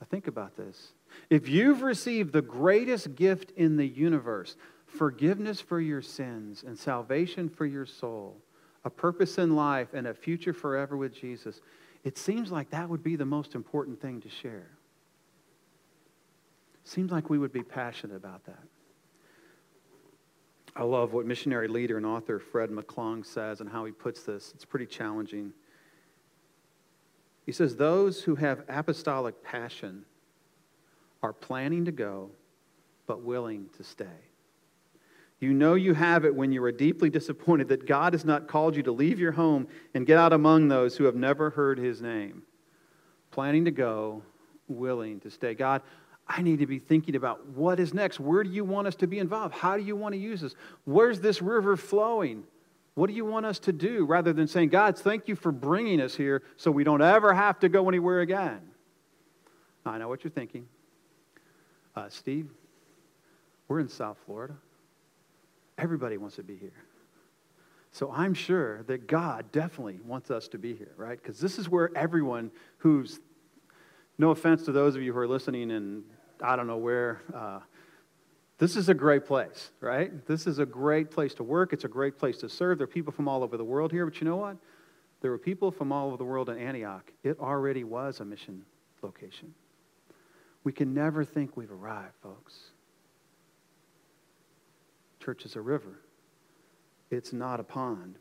now 0.00 0.06
think 0.10 0.28
about 0.28 0.56
this. 0.56 0.92
If 1.30 1.48
you've 1.48 1.82
received 1.82 2.32
the 2.32 2.42
greatest 2.42 3.14
gift 3.14 3.52
in 3.56 3.76
the 3.76 3.86
universe, 3.86 4.56
forgiveness 4.86 5.60
for 5.60 5.80
your 5.80 6.02
sins 6.02 6.62
and 6.66 6.78
salvation 6.78 7.48
for 7.48 7.64
your 7.64 7.86
soul, 7.86 8.36
a 8.84 8.90
purpose 8.90 9.38
in 9.38 9.56
life, 9.56 9.88
and 9.92 10.06
a 10.06 10.14
future 10.14 10.52
forever 10.52 10.96
with 10.96 11.14
Jesus, 11.14 11.60
it 12.04 12.16
seems 12.16 12.50
like 12.50 12.70
that 12.70 12.88
would 12.88 13.02
be 13.02 13.16
the 13.16 13.26
most 13.26 13.54
important 13.54 14.00
thing 14.00 14.20
to 14.22 14.28
share. 14.28 14.70
Seems 16.84 17.12
like 17.12 17.28
we 17.28 17.38
would 17.38 17.52
be 17.52 17.62
passionate 17.62 18.16
about 18.16 18.44
that. 18.46 18.62
I 20.74 20.84
love 20.84 21.12
what 21.12 21.26
missionary 21.26 21.68
leader 21.68 21.96
and 21.96 22.06
author 22.06 22.38
Fred 22.38 22.70
McClung 22.70 23.26
says 23.26 23.60
and 23.60 23.68
how 23.68 23.84
he 23.84 23.92
puts 23.92 24.22
this. 24.22 24.52
It's 24.54 24.64
pretty 24.64 24.86
challenging. 24.86 25.52
He 27.44 27.52
says, 27.52 27.76
Those 27.76 28.22
who 28.22 28.36
have 28.36 28.62
apostolic 28.68 29.42
passion 29.42 30.04
are 31.22 31.32
planning 31.32 31.84
to 31.84 31.92
go, 31.92 32.30
but 33.06 33.22
willing 33.22 33.68
to 33.76 33.84
stay. 33.84 34.29
You 35.40 35.54
know 35.54 35.74
you 35.74 35.94
have 35.94 36.26
it 36.26 36.34
when 36.34 36.52
you 36.52 36.62
are 36.64 36.72
deeply 36.72 37.08
disappointed 37.08 37.68
that 37.68 37.86
God 37.86 38.12
has 38.12 38.26
not 38.26 38.46
called 38.46 38.76
you 38.76 38.82
to 38.82 38.92
leave 38.92 39.18
your 39.18 39.32
home 39.32 39.66
and 39.94 40.06
get 40.06 40.18
out 40.18 40.34
among 40.34 40.68
those 40.68 40.96
who 40.96 41.04
have 41.04 41.16
never 41.16 41.50
heard 41.50 41.78
his 41.78 42.02
name. 42.02 42.42
Planning 43.30 43.64
to 43.64 43.70
go, 43.70 44.22
willing 44.68 45.18
to 45.20 45.30
stay. 45.30 45.54
God, 45.54 45.80
I 46.28 46.42
need 46.42 46.58
to 46.58 46.66
be 46.66 46.78
thinking 46.78 47.16
about 47.16 47.46
what 47.48 47.80
is 47.80 47.94
next. 47.94 48.20
Where 48.20 48.44
do 48.44 48.50
you 48.50 48.64
want 48.64 48.86
us 48.86 48.94
to 48.96 49.06
be 49.06 49.18
involved? 49.18 49.54
How 49.54 49.78
do 49.78 49.82
you 49.82 49.96
want 49.96 50.12
to 50.12 50.18
use 50.18 50.42
this? 50.42 50.54
Where's 50.84 51.20
this 51.20 51.40
river 51.40 51.74
flowing? 51.76 52.44
What 52.94 53.06
do 53.06 53.14
you 53.14 53.24
want 53.24 53.46
us 53.46 53.58
to 53.60 53.72
do? 53.72 54.04
Rather 54.04 54.34
than 54.34 54.46
saying, 54.46 54.68
God, 54.68 54.98
thank 54.98 55.26
you 55.26 55.36
for 55.36 55.52
bringing 55.52 56.02
us 56.02 56.14
here 56.14 56.42
so 56.58 56.70
we 56.70 56.84
don't 56.84 57.02
ever 57.02 57.32
have 57.32 57.58
to 57.60 57.70
go 57.70 57.88
anywhere 57.88 58.20
again. 58.20 58.60
I 59.86 59.96
know 59.96 60.08
what 60.08 60.22
you're 60.22 60.30
thinking. 60.30 60.66
Uh, 61.96 62.10
Steve, 62.10 62.50
we're 63.68 63.80
in 63.80 63.88
South 63.88 64.18
Florida. 64.26 64.54
Everybody 65.80 66.18
wants 66.18 66.36
to 66.36 66.42
be 66.42 66.56
here. 66.56 66.84
So 67.92 68.12
I'm 68.12 68.34
sure 68.34 68.82
that 68.84 69.06
God 69.06 69.50
definitely 69.50 69.98
wants 70.04 70.30
us 70.30 70.46
to 70.48 70.58
be 70.58 70.74
here, 70.74 70.92
right? 70.96 71.20
Because 71.20 71.40
this 71.40 71.58
is 71.58 71.68
where 71.68 71.90
everyone 71.96 72.50
who's, 72.78 73.18
no 74.18 74.30
offense 74.30 74.64
to 74.66 74.72
those 74.72 74.94
of 74.94 75.02
you 75.02 75.12
who 75.12 75.18
are 75.18 75.26
listening 75.26 75.70
and 75.70 76.04
I 76.42 76.54
don't 76.54 76.66
know 76.66 76.76
where, 76.76 77.22
uh, 77.34 77.60
this 78.58 78.76
is 78.76 78.90
a 78.90 78.94
great 78.94 79.24
place, 79.24 79.70
right? 79.80 80.26
This 80.26 80.46
is 80.46 80.58
a 80.58 80.66
great 80.66 81.10
place 81.10 81.32
to 81.34 81.42
work. 81.42 81.72
It's 81.72 81.84
a 81.84 81.88
great 81.88 82.18
place 82.18 82.36
to 82.38 82.48
serve. 82.48 82.76
There 82.76 82.84
are 82.84 82.86
people 82.86 83.12
from 83.12 83.26
all 83.26 83.42
over 83.42 83.56
the 83.56 83.64
world 83.64 83.90
here, 83.90 84.04
but 84.04 84.20
you 84.20 84.26
know 84.26 84.36
what? 84.36 84.58
There 85.22 85.30
were 85.30 85.38
people 85.38 85.70
from 85.70 85.92
all 85.92 86.08
over 86.08 86.18
the 86.18 86.24
world 86.24 86.50
in 86.50 86.58
Antioch. 86.58 87.10
It 87.24 87.40
already 87.40 87.84
was 87.84 88.20
a 88.20 88.24
mission 88.24 88.66
location. 89.02 89.54
We 90.62 90.72
can 90.72 90.92
never 90.92 91.24
think 91.24 91.56
we've 91.56 91.72
arrived, 91.72 92.14
folks. 92.22 92.54
Church 95.20 95.44
is 95.44 95.54
a 95.54 95.60
river, 95.60 96.00
it's 97.10 97.32
not 97.32 97.60
a 97.60 97.64
pond. 97.64 98.16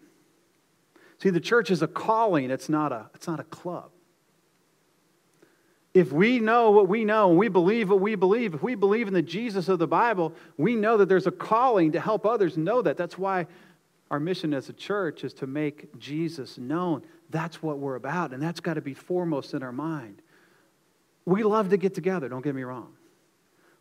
See, 1.18 1.30
the 1.32 1.40
church 1.40 1.70
is 1.70 1.82
a 1.82 1.88
calling, 1.88 2.50
it's 2.50 2.70
not 2.70 2.92
a, 2.92 3.10
it's 3.14 3.28
not 3.28 3.40
a 3.40 3.44
club. 3.46 3.92
If 5.94 6.14
we 6.14 6.40
know 6.40 6.72
what 6.72 6.88
we 6.88 7.04
know 7.04 7.30
and 7.30 7.38
we 7.38 7.48
believe 7.48 7.90
what 7.90 8.00
we 8.00 8.16
believe, 8.16 8.54
if 8.54 8.62
we 8.62 8.76
believe 8.76 9.08
in 9.08 9.14
the 9.14 9.22
Jesus 9.22 9.68
of 9.70 9.80
the 9.80 9.88
Bible, 9.88 10.34
we 10.56 10.76
know 10.76 10.98
that 10.98 11.10
there's 11.10 11.26
a 11.26 11.32
calling 11.32 11.94
to 11.94 12.00
help 12.00 12.26
others 12.26 12.58
know 12.58 12.82
that. 12.84 12.96
That's 12.96 13.18
why 13.18 13.48
our 14.12 14.20
mission 14.20 14.54
as 14.54 14.70
a 14.70 14.74
church 14.74 15.24
is 15.24 15.34
to 15.36 15.48
make 15.48 15.98
Jesus 16.00 16.58
known. 16.58 17.04
That's 17.32 17.62
what 17.62 17.80
we're 17.80 17.96
about, 17.96 18.34
and 18.34 18.42
that's 18.42 18.60
got 18.60 18.76
to 18.76 18.82
be 18.82 18.94
foremost 18.94 19.54
in 19.54 19.64
our 19.64 19.72
mind. 19.72 20.22
We 21.26 21.44
love 21.44 21.70
to 21.70 21.78
get 21.78 21.94
together, 21.96 22.30
don't 22.30 22.44
get 22.44 22.56
me 22.56 22.64
wrong. 22.64 22.94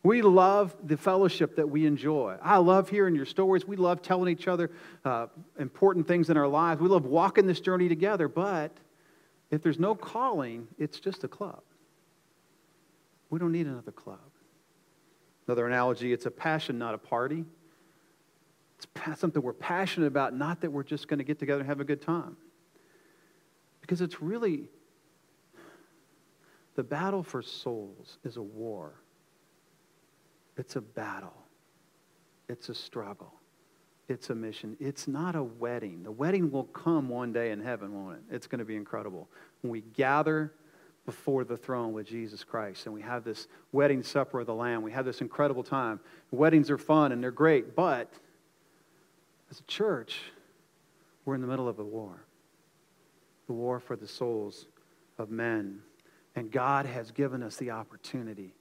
We 0.03 0.23
love 0.23 0.77
the 0.83 0.97
fellowship 0.97 1.57
that 1.57 1.69
we 1.69 1.85
enjoy. 1.85 2.37
I 2.41 2.59
love 2.59 2.89
hearing 2.89 3.15
your 3.15 3.27
stories. 3.27 3.67
We 3.67 3.77
love 3.77 4.01
telling 4.01 4.33
each 4.33 4.47
other 4.47 4.71
uh, 5.05 5.27
important 5.59 6.07
things 6.07 6.31
in 6.31 6.37
our 6.37 6.47
lives. 6.47 6.81
We 6.81 6.89
love 6.89 7.05
walking 7.05 7.47
this 7.47 7.61
journey 7.61 7.89
together. 7.89 8.29
But 8.29 8.71
if 9.51 9.63
there's 9.63 9.79
no 9.79 9.95
calling, 9.95 10.69
it's 10.79 11.01
just 11.01 11.25
a 11.25 11.29
club. 11.29 11.63
We 13.31 13.39
don't 13.39 13.53
need 13.53 13.67
another 13.67 13.93
club. 13.93 14.21
Another 15.47 15.67
analogy 15.67 16.13
it's 16.13 16.27
a 16.27 16.31
passion, 16.31 16.79
not 16.79 16.95
a 16.95 16.99
party. 16.99 17.45
It's 18.79 19.21
something 19.21 19.43
we're 19.43 19.53
passionate 19.53 20.07
about, 20.07 20.35
not 20.35 20.61
that 20.61 20.71
we're 20.71 20.85
just 20.85 21.09
going 21.09 21.19
to 21.19 21.25
get 21.25 21.41
together 21.41 21.61
and 21.61 21.69
have 21.69 21.81
a 21.81 21.85
good 21.85 22.01
time. 22.01 22.37
Because 23.81 24.01
it's 24.01 24.23
really 24.23 24.69
the 26.77 26.85
battle 26.85 27.25
for 27.25 27.43
souls 27.43 28.19
is 28.23 28.37
a 28.37 28.43
war. 28.43 28.95
It's 30.59 30.77
a 30.77 30.81
battle. 30.81 31.35
It's 32.49 32.68
a 32.68 32.75
struggle. 32.75 33.33
It's 34.09 34.31
a 34.31 34.35
mission. 34.35 34.77
It's 34.81 35.07
not 35.07 35.37
a 35.37 35.42
wedding. 35.42 36.03
The 36.03 36.11
wedding 36.11 36.51
will 36.51 36.64
come 36.64 37.09
one 37.09 37.33
day 37.33 37.51
in 37.51 37.61
heaven, 37.61 37.94
won't 37.94 38.16
it? 38.16 38.35
It's 38.35 38.47
going 38.47 38.59
to 38.59 38.64
be 38.64 38.77
incredible. 38.77 39.29
When 39.62 39.71
we 39.71 39.83
gather 39.83 40.53
before 41.07 41.44
the 41.44 41.57
throne 41.57 41.92
with 41.92 42.07
Jesus 42.07 42.42
Christ 42.42 42.87
and 42.87 42.94
we 42.94 43.03
have 43.03 43.25
this 43.25 43.49
wedding 43.73 44.03
supper 44.03 44.40
of 44.40 44.47
the 44.47 44.55
Lamb, 44.55 44.83
we 44.83 44.92
have 44.92 45.05
this 45.05 45.21
incredible 45.21 45.62
time. 45.62 46.01
Weddings 46.31 46.71
are 46.71 46.79
fun 46.79 47.12
and 47.12 47.23
they're 47.23 47.31
great, 47.31 47.77
but 47.77 48.11
as 49.51 49.61
a 49.61 49.64
church, 49.64 50.21
we're 51.25 51.35
in 51.35 51.40
the 51.40 51.47
middle 51.47 51.68
of 51.68 51.79
a 51.79 51.85
war 51.85 52.25
the 53.47 53.55
war 53.55 53.81
for 53.81 53.97
the 53.97 54.07
souls 54.07 54.66
of 55.16 55.31
men 55.31 55.81
and 56.37 56.53
God 56.53 56.87
has 56.87 57.11
given 57.11 57.42
us 57.42 57.57
the 57.57 57.71
opportunity 57.71 58.55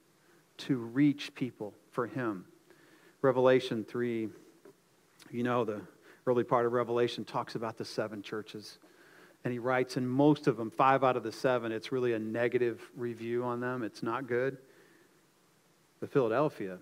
to 0.56 0.76
reach 0.76 1.34
people 1.34 1.74
for 1.98 2.06
Him. 2.06 2.44
Revelation 3.22 3.82
3, 3.82 4.28
you 5.32 5.42
know, 5.42 5.64
the 5.64 5.80
early 6.28 6.44
part 6.44 6.64
of 6.64 6.70
Revelation 6.72 7.24
talks 7.24 7.56
about 7.56 7.76
the 7.76 7.84
seven 7.84 8.22
churches. 8.22 8.78
And 9.42 9.52
he 9.52 9.58
writes 9.58 9.96
in 9.96 10.06
most 10.06 10.46
of 10.46 10.56
them, 10.56 10.70
five 10.70 11.02
out 11.02 11.16
of 11.16 11.24
the 11.24 11.32
seven, 11.32 11.72
it's 11.72 11.90
really 11.90 12.12
a 12.12 12.18
negative 12.20 12.88
review 12.94 13.42
on 13.42 13.58
them. 13.58 13.82
It's 13.82 14.00
not 14.00 14.28
good. 14.28 14.58
The 15.98 16.06
Philadelphia, 16.06 16.78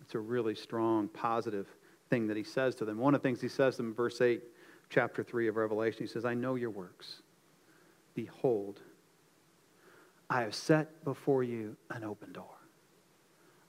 it's 0.00 0.14
a 0.14 0.20
really 0.20 0.54
strong, 0.54 1.08
positive 1.08 1.66
thing 2.08 2.28
that 2.28 2.36
he 2.36 2.44
says 2.44 2.76
to 2.76 2.84
them. 2.84 2.98
One 2.98 3.16
of 3.16 3.20
the 3.20 3.28
things 3.28 3.40
he 3.40 3.48
says 3.48 3.74
to 3.74 3.78
them 3.78 3.88
in 3.88 3.94
verse 3.94 4.20
8, 4.20 4.40
chapter 4.90 5.24
3 5.24 5.48
of 5.48 5.56
Revelation, 5.56 6.02
he 6.02 6.06
says, 6.06 6.24
I 6.24 6.34
know 6.34 6.54
your 6.54 6.70
works. 6.70 7.22
Behold, 8.14 8.78
I 10.30 10.42
have 10.42 10.54
set 10.54 11.02
before 11.02 11.42
you 11.42 11.76
an 11.90 12.04
open 12.04 12.32
door. 12.32 12.61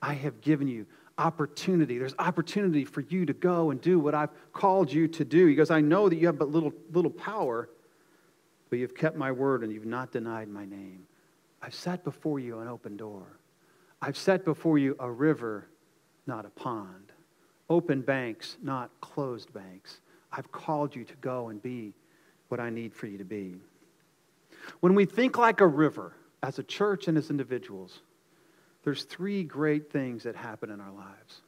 I 0.03 0.15
have 0.15 0.41
given 0.41 0.67
you 0.67 0.85
opportunity. 1.17 1.97
There's 1.97 2.13
opportunity 2.19 2.83
for 2.83 3.01
you 3.01 3.25
to 3.25 3.31
go 3.31 3.71
and 3.71 3.79
do 3.79 3.97
what 3.99 4.13
I've 4.13 4.31
called 4.51 4.91
you 4.91 5.07
to 5.07 5.23
do. 5.23 5.47
He 5.47 5.55
goes, 5.55 5.71
I 5.71 5.79
know 5.79 6.09
that 6.09 6.17
you 6.17 6.27
have 6.27 6.37
but 6.37 6.49
little, 6.49 6.73
little 6.91 7.09
power, 7.09 7.69
but 8.69 8.79
you've 8.79 8.95
kept 8.95 9.15
my 9.15 9.31
word 9.31 9.63
and 9.63 9.71
you've 9.71 9.85
not 9.85 10.11
denied 10.11 10.49
my 10.49 10.65
name. 10.65 11.07
I've 11.61 11.73
set 11.73 12.03
before 12.03 12.39
you 12.39 12.59
an 12.59 12.67
open 12.67 12.97
door. 12.97 13.23
I've 14.01 14.17
set 14.17 14.43
before 14.43 14.77
you 14.77 14.97
a 14.99 15.09
river, 15.09 15.69
not 16.27 16.45
a 16.45 16.49
pond. 16.49 17.13
Open 17.69 18.01
banks, 18.01 18.57
not 18.61 18.91
closed 18.99 19.53
banks. 19.53 20.01
I've 20.33 20.51
called 20.51 20.93
you 20.93 21.05
to 21.05 21.13
go 21.21 21.47
and 21.47 21.63
be 21.63 21.93
what 22.49 22.59
I 22.59 22.69
need 22.69 22.93
for 22.93 23.07
you 23.07 23.17
to 23.17 23.23
be. 23.23 23.55
When 24.81 24.95
we 24.95 25.05
think 25.05 25.37
like 25.37 25.61
a 25.61 25.67
river, 25.67 26.13
as 26.41 26.59
a 26.59 26.63
church 26.63 27.07
and 27.07 27.17
as 27.17 27.29
individuals, 27.29 28.01
there's 28.83 29.03
three 29.03 29.43
great 29.43 29.91
things 29.91 30.23
that 30.23 30.35
happen 30.35 30.69
in 30.69 30.79
our 30.79 30.91
lives. 30.91 31.41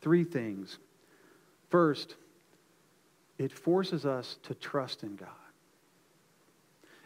Three 0.00 0.24
things. 0.24 0.78
First, 1.70 2.14
it 3.38 3.52
forces 3.52 4.04
us 4.04 4.38
to 4.44 4.54
trust 4.54 5.02
in 5.02 5.16
God. 5.16 5.28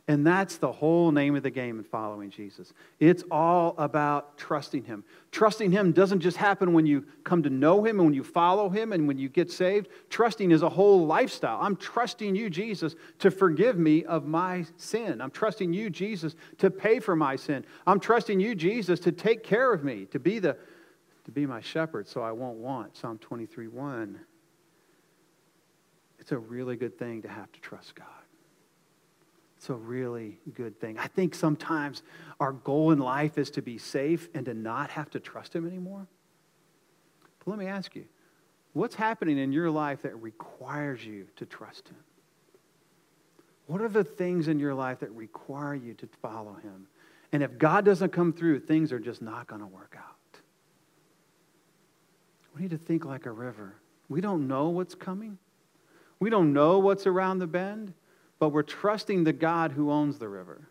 And 0.09 0.27
that's 0.27 0.57
the 0.57 0.73
whole 0.73 1.13
name 1.13 1.37
of 1.37 1.43
the 1.43 1.51
game 1.51 1.77
in 1.79 1.85
following 1.85 2.31
Jesus. 2.31 2.73
It's 2.99 3.23
all 3.31 3.75
about 3.77 4.39
trusting 4.39 4.85
Him. 4.85 5.05
Trusting 5.33 5.71
Him 5.71 5.93
doesn't 5.93 6.21
just 6.21 6.39
happen 6.39 6.73
when 6.73 6.87
you 6.87 7.05
come 7.25 7.43
to 7.43 7.51
know 7.51 7.85
Him 7.85 8.01
and 8.01 8.07
when 8.07 8.15
you 8.15 8.25
follow 8.25 8.71
Him 8.71 8.95
and 8.95 9.07
when 9.07 9.19
you 9.19 9.29
get 9.29 9.53
saved. 9.53 9.89
Trusting 10.09 10.51
is 10.51 10.63
a 10.63 10.69
whole 10.69 11.05
lifestyle. 11.05 11.59
I'm 11.61 11.77
trusting 11.77 12.35
you, 12.35 12.49
Jesus, 12.49 12.97
to 13.19 13.31
forgive 13.31 13.79
me 13.79 14.03
of 14.07 14.27
my 14.27 14.65
sin. 14.79 15.21
I'm 15.21 15.31
trusting 15.31 15.75
you, 15.75 15.91
Jesus, 15.91 16.35
to 16.57 16.71
pay 16.71 17.01
for 17.01 17.15
my 17.15 17.37
sin. 17.37 17.67
I'm 17.87 18.01
trusting 18.01 18.41
you, 18.41 18.55
Jesus, 18.55 18.99
to 19.01 19.13
take 19.13 19.43
care 19.45 19.75
of 19.75 19.85
me, 19.85 20.07
to 20.07 20.19
be, 20.19 20.39
the, 20.39 20.57
to 21.27 21.31
be 21.31 21.45
my 21.45 21.61
shepherd 21.61 22.09
so 22.09 22.23
I 22.23 22.33
won't 22.33 22.57
want. 22.57 22.97
Psalm 22.97 23.19
23 23.19 23.69
1. 23.69 24.19
It's 26.19 26.33
a 26.33 26.39
really 26.39 26.77
good 26.77 26.99
thing 26.99 27.21
to 27.23 27.29
have 27.29 27.53
to 27.53 27.61
trust 27.61 27.95
God. 27.95 28.18
It's 29.59 29.71
a 29.71 29.75
really 29.75 30.39
good 30.55 30.81
thing. 30.81 30.99
I 30.99 31.09
think 31.09 31.35
sometimes 31.35 32.05
our 32.39 32.53
goal 32.53 32.93
in 32.93 33.01
life 33.01 33.39
is 33.39 33.51
to 33.51 33.63
be 33.63 33.77
safe 33.77 34.29
and 34.33 34.47
to 34.47 34.55
not 34.55 34.91
have 34.91 35.11
to 35.11 35.21
trust 35.21 35.53
Him 35.53 35.67
anymore. 35.67 36.07
But 37.41 37.51
let 37.51 37.59
me 37.59 37.67
ask 37.67 37.97
you 37.97 38.05
what's 38.73 38.95
happening 38.95 39.37
in 39.37 39.51
your 39.51 39.69
life 39.69 40.03
that 40.03 40.15
requires 40.23 41.05
you 41.05 41.27
to 41.35 41.45
trust 41.45 41.89
Him? 41.89 41.97
What 43.67 43.81
are 43.81 43.89
the 43.89 44.05
things 44.05 44.47
in 44.47 44.61
your 44.61 44.75
life 44.75 45.01
that 45.01 45.11
require 45.11 45.75
you 45.75 45.93
to 45.95 46.09
follow 46.23 46.55
Him? 46.63 46.87
And 47.33 47.43
if 47.43 47.59
God 47.59 47.85
doesn't 47.85 48.11
come 48.11 48.33
through, 48.33 48.61
things 48.61 48.93
are 48.93 49.01
just 49.01 49.21
not 49.21 49.49
going 49.49 49.61
to 49.61 49.67
work 49.67 49.97
out. 49.99 50.41
We 52.55 52.63
need 52.63 52.71
to 52.71 52.79
think 52.79 53.05
like 53.05 53.27
a 53.27 53.33
river. 53.33 53.75
We 54.09 54.21
don't 54.21 54.47
know 54.47 54.69
what's 54.69 54.95
coming. 54.95 55.37
We 56.21 56.31
don't 56.31 56.53
know 56.53 56.79
what's 56.79 57.09
around 57.09 57.41
the 57.41 57.49
bend 57.49 57.93
but 58.39 58.51
we're 58.51 58.63
trusting 58.63 59.25
the 59.25 59.33
God 59.33 59.73
who 59.73 59.91
owns 59.91 60.19
the 60.19 60.29
river. 60.29 60.69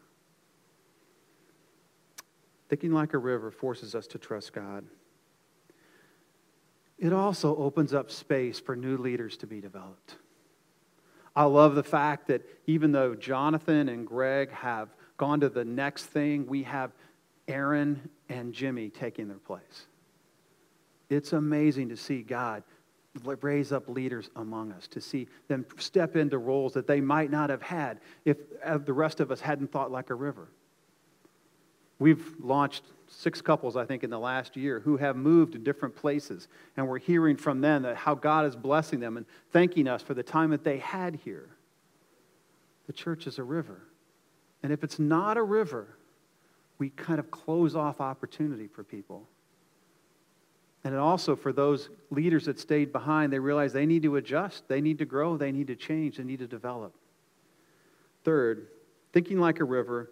Thinking 2.69 2.91
like 2.91 3.13
a 3.13 3.17
river 3.17 3.51
forces 3.51 3.95
us 3.95 4.07
to 4.07 4.17
trust 4.17 4.53
God. 4.53 4.85
It 6.97 7.13
also 7.13 7.55
opens 7.57 7.93
up 7.93 8.09
space 8.09 8.59
for 8.59 8.75
new 8.75 8.97
leaders 8.97 9.37
to 9.37 9.47
be 9.47 9.61
developed. 9.61 10.15
I 11.35 11.43
love 11.43 11.75
the 11.75 11.83
fact 11.83 12.27
that 12.27 12.41
even 12.65 12.91
though 12.91 13.13
Jonathan 13.13 13.89
and 13.89 14.07
Greg 14.07 14.51
have 14.51 14.89
gone 15.17 15.39
to 15.41 15.49
the 15.49 15.63
next 15.63 16.05
thing, 16.05 16.47
we 16.47 16.63
have 16.63 16.91
Aaron 17.47 18.09
and 18.27 18.53
Jimmy 18.53 18.89
taking 18.89 19.27
their 19.27 19.37
place. 19.37 19.85
It's 21.09 21.33
amazing 21.33 21.89
to 21.89 21.97
see 21.97 22.23
God 22.23 22.63
raise 23.25 23.71
up 23.71 23.87
leaders 23.89 24.29
among 24.35 24.71
us, 24.71 24.87
to 24.89 25.01
see 25.01 25.27
them 25.47 25.65
step 25.77 26.15
into 26.15 26.37
roles 26.37 26.73
that 26.73 26.87
they 26.87 27.01
might 27.01 27.31
not 27.31 27.49
have 27.49 27.61
had 27.61 27.99
if 28.25 28.37
the 28.85 28.93
rest 28.93 29.19
of 29.19 29.31
us 29.31 29.39
hadn't 29.39 29.71
thought 29.71 29.91
like 29.91 30.09
a 30.09 30.15
river. 30.15 30.49
We've 31.99 32.35
launched 32.39 32.83
six 33.07 33.41
couples, 33.41 33.75
I 33.75 33.85
think, 33.85 34.03
in 34.03 34.09
the 34.09 34.19
last 34.19 34.55
year 34.55 34.79
who 34.79 34.97
have 34.97 35.15
moved 35.15 35.53
to 35.53 35.57
different 35.57 35.95
places. 35.95 36.47
And 36.75 36.87
we're 36.87 36.99
hearing 36.99 37.37
from 37.37 37.61
them 37.61 37.83
that 37.83 37.95
how 37.95 38.13
God 38.13 38.45
is 38.45 38.55
blessing 38.55 38.99
them 38.99 39.17
and 39.17 39.25
thanking 39.51 39.87
us 39.87 40.01
for 40.01 40.13
the 40.13 40.21
time 40.21 40.51
that 40.51 40.63
they 40.63 40.77
had 40.77 41.15
here. 41.23 41.49
The 42.85 42.93
church 42.93 43.25
is 43.25 43.39
a 43.39 43.43
river. 43.43 43.81
And 44.61 44.71
if 44.71 44.83
it's 44.83 44.99
not 44.99 45.37
a 45.37 45.43
river, 45.43 45.97
we 46.77 46.89
kind 46.91 47.19
of 47.19 47.31
close 47.31 47.75
off 47.75 47.99
opportunity 47.99 48.67
for 48.67 48.83
people. 48.83 49.27
And 50.83 50.95
also 50.95 51.35
for 51.35 51.51
those 51.51 51.89
leaders 52.11 52.45
that 52.45 52.59
stayed 52.59 52.91
behind, 52.91 53.33
they 53.33 53.39
realize 53.39 53.73
they 53.73 53.85
need 53.85 54.03
to 54.03 54.15
adjust, 54.15 54.67
they 54.67 54.79
need 54.79 54.99
to 54.99 55.05
grow, 55.05 55.35
they 55.35 55.51
need 55.51 55.67
to 55.67 55.75
change, 55.75 56.17
they 56.17 56.23
need 56.23 56.39
to 56.39 56.47
develop. 56.47 56.93
Third, 58.23 58.67
thinking 59.11 59.39
like 59.39 59.59
a 59.59 59.63
river 59.63 60.11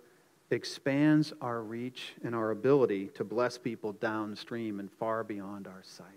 expands 0.52 1.34
our 1.42 1.62
reach 1.62 2.14
and 2.24 2.36
our 2.36 2.52
ability 2.52 3.10
to 3.16 3.24
bless 3.24 3.58
people 3.58 3.94
downstream 3.94 4.80
and 4.80 4.92
far 4.92 5.24
beyond 5.24 5.68
our 5.68 5.82
sight. 5.84 6.08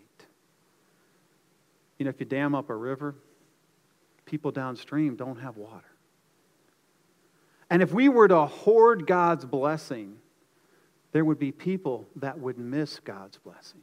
You 1.99 2.05
know, 2.05 2.11
if 2.11 2.21
you 2.21 2.27
dam 2.27 2.55
up 2.55 2.71
a 2.71 2.77
river, 2.77 3.15
people 4.27 4.51
downstream 4.51 5.17
don't 5.17 5.41
have 5.41 5.57
water. 5.57 5.85
And 7.71 7.83
if 7.83 7.93
we 7.93 8.09
were 8.09 8.29
to 8.29 8.47
hoard 8.47 9.07
God's 9.07 9.45
blessing, 9.45 10.17
there 11.13 11.25
would 11.25 11.39
be 11.39 11.53
people 11.53 12.07
that 12.17 12.39
would 12.39 12.59
miss 12.59 13.01
God's 13.01 13.39
blessing. 13.39 13.81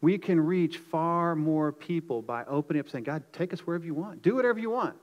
We 0.00 0.16
can 0.16 0.40
reach 0.40 0.78
far 0.78 1.36
more 1.36 1.72
people 1.72 2.22
by 2.22 2.44
opening 2.44 2.80
up 2.80 2.88
saying, 2.88 3.04
God, 3.04 3.22
take 3.32 3.52
us 3.52 3.60
wherever 3.60 3.84
you 3.84 3.94
want. 3.94 4.22
Do 4.22 4.34
whatever 4.34 4.58
you 4.58 4.70
want. 4.70 4.96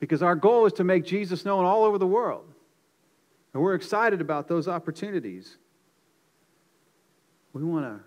Because 0.00 0.22
our 0.22 0.34
goal 0.34 0.66
is 0.66 0.72
to 0.74 0.84
make 0.84 1.04
Jesus 1.04 1.44
known 1.44 1.64
all 1.64 1.84
over 1.84 1.98
the 1.98 2.06
world. 2.06 2.46
And 3.52 3.62
we're 3.62 3.74
excited 3.74 4.20
about 4.20 4.48
those 4.48 4.68
opportunities. 4.68 5.56
We 7.52 7.62
want 7.64 7.84
to 7.84 8.04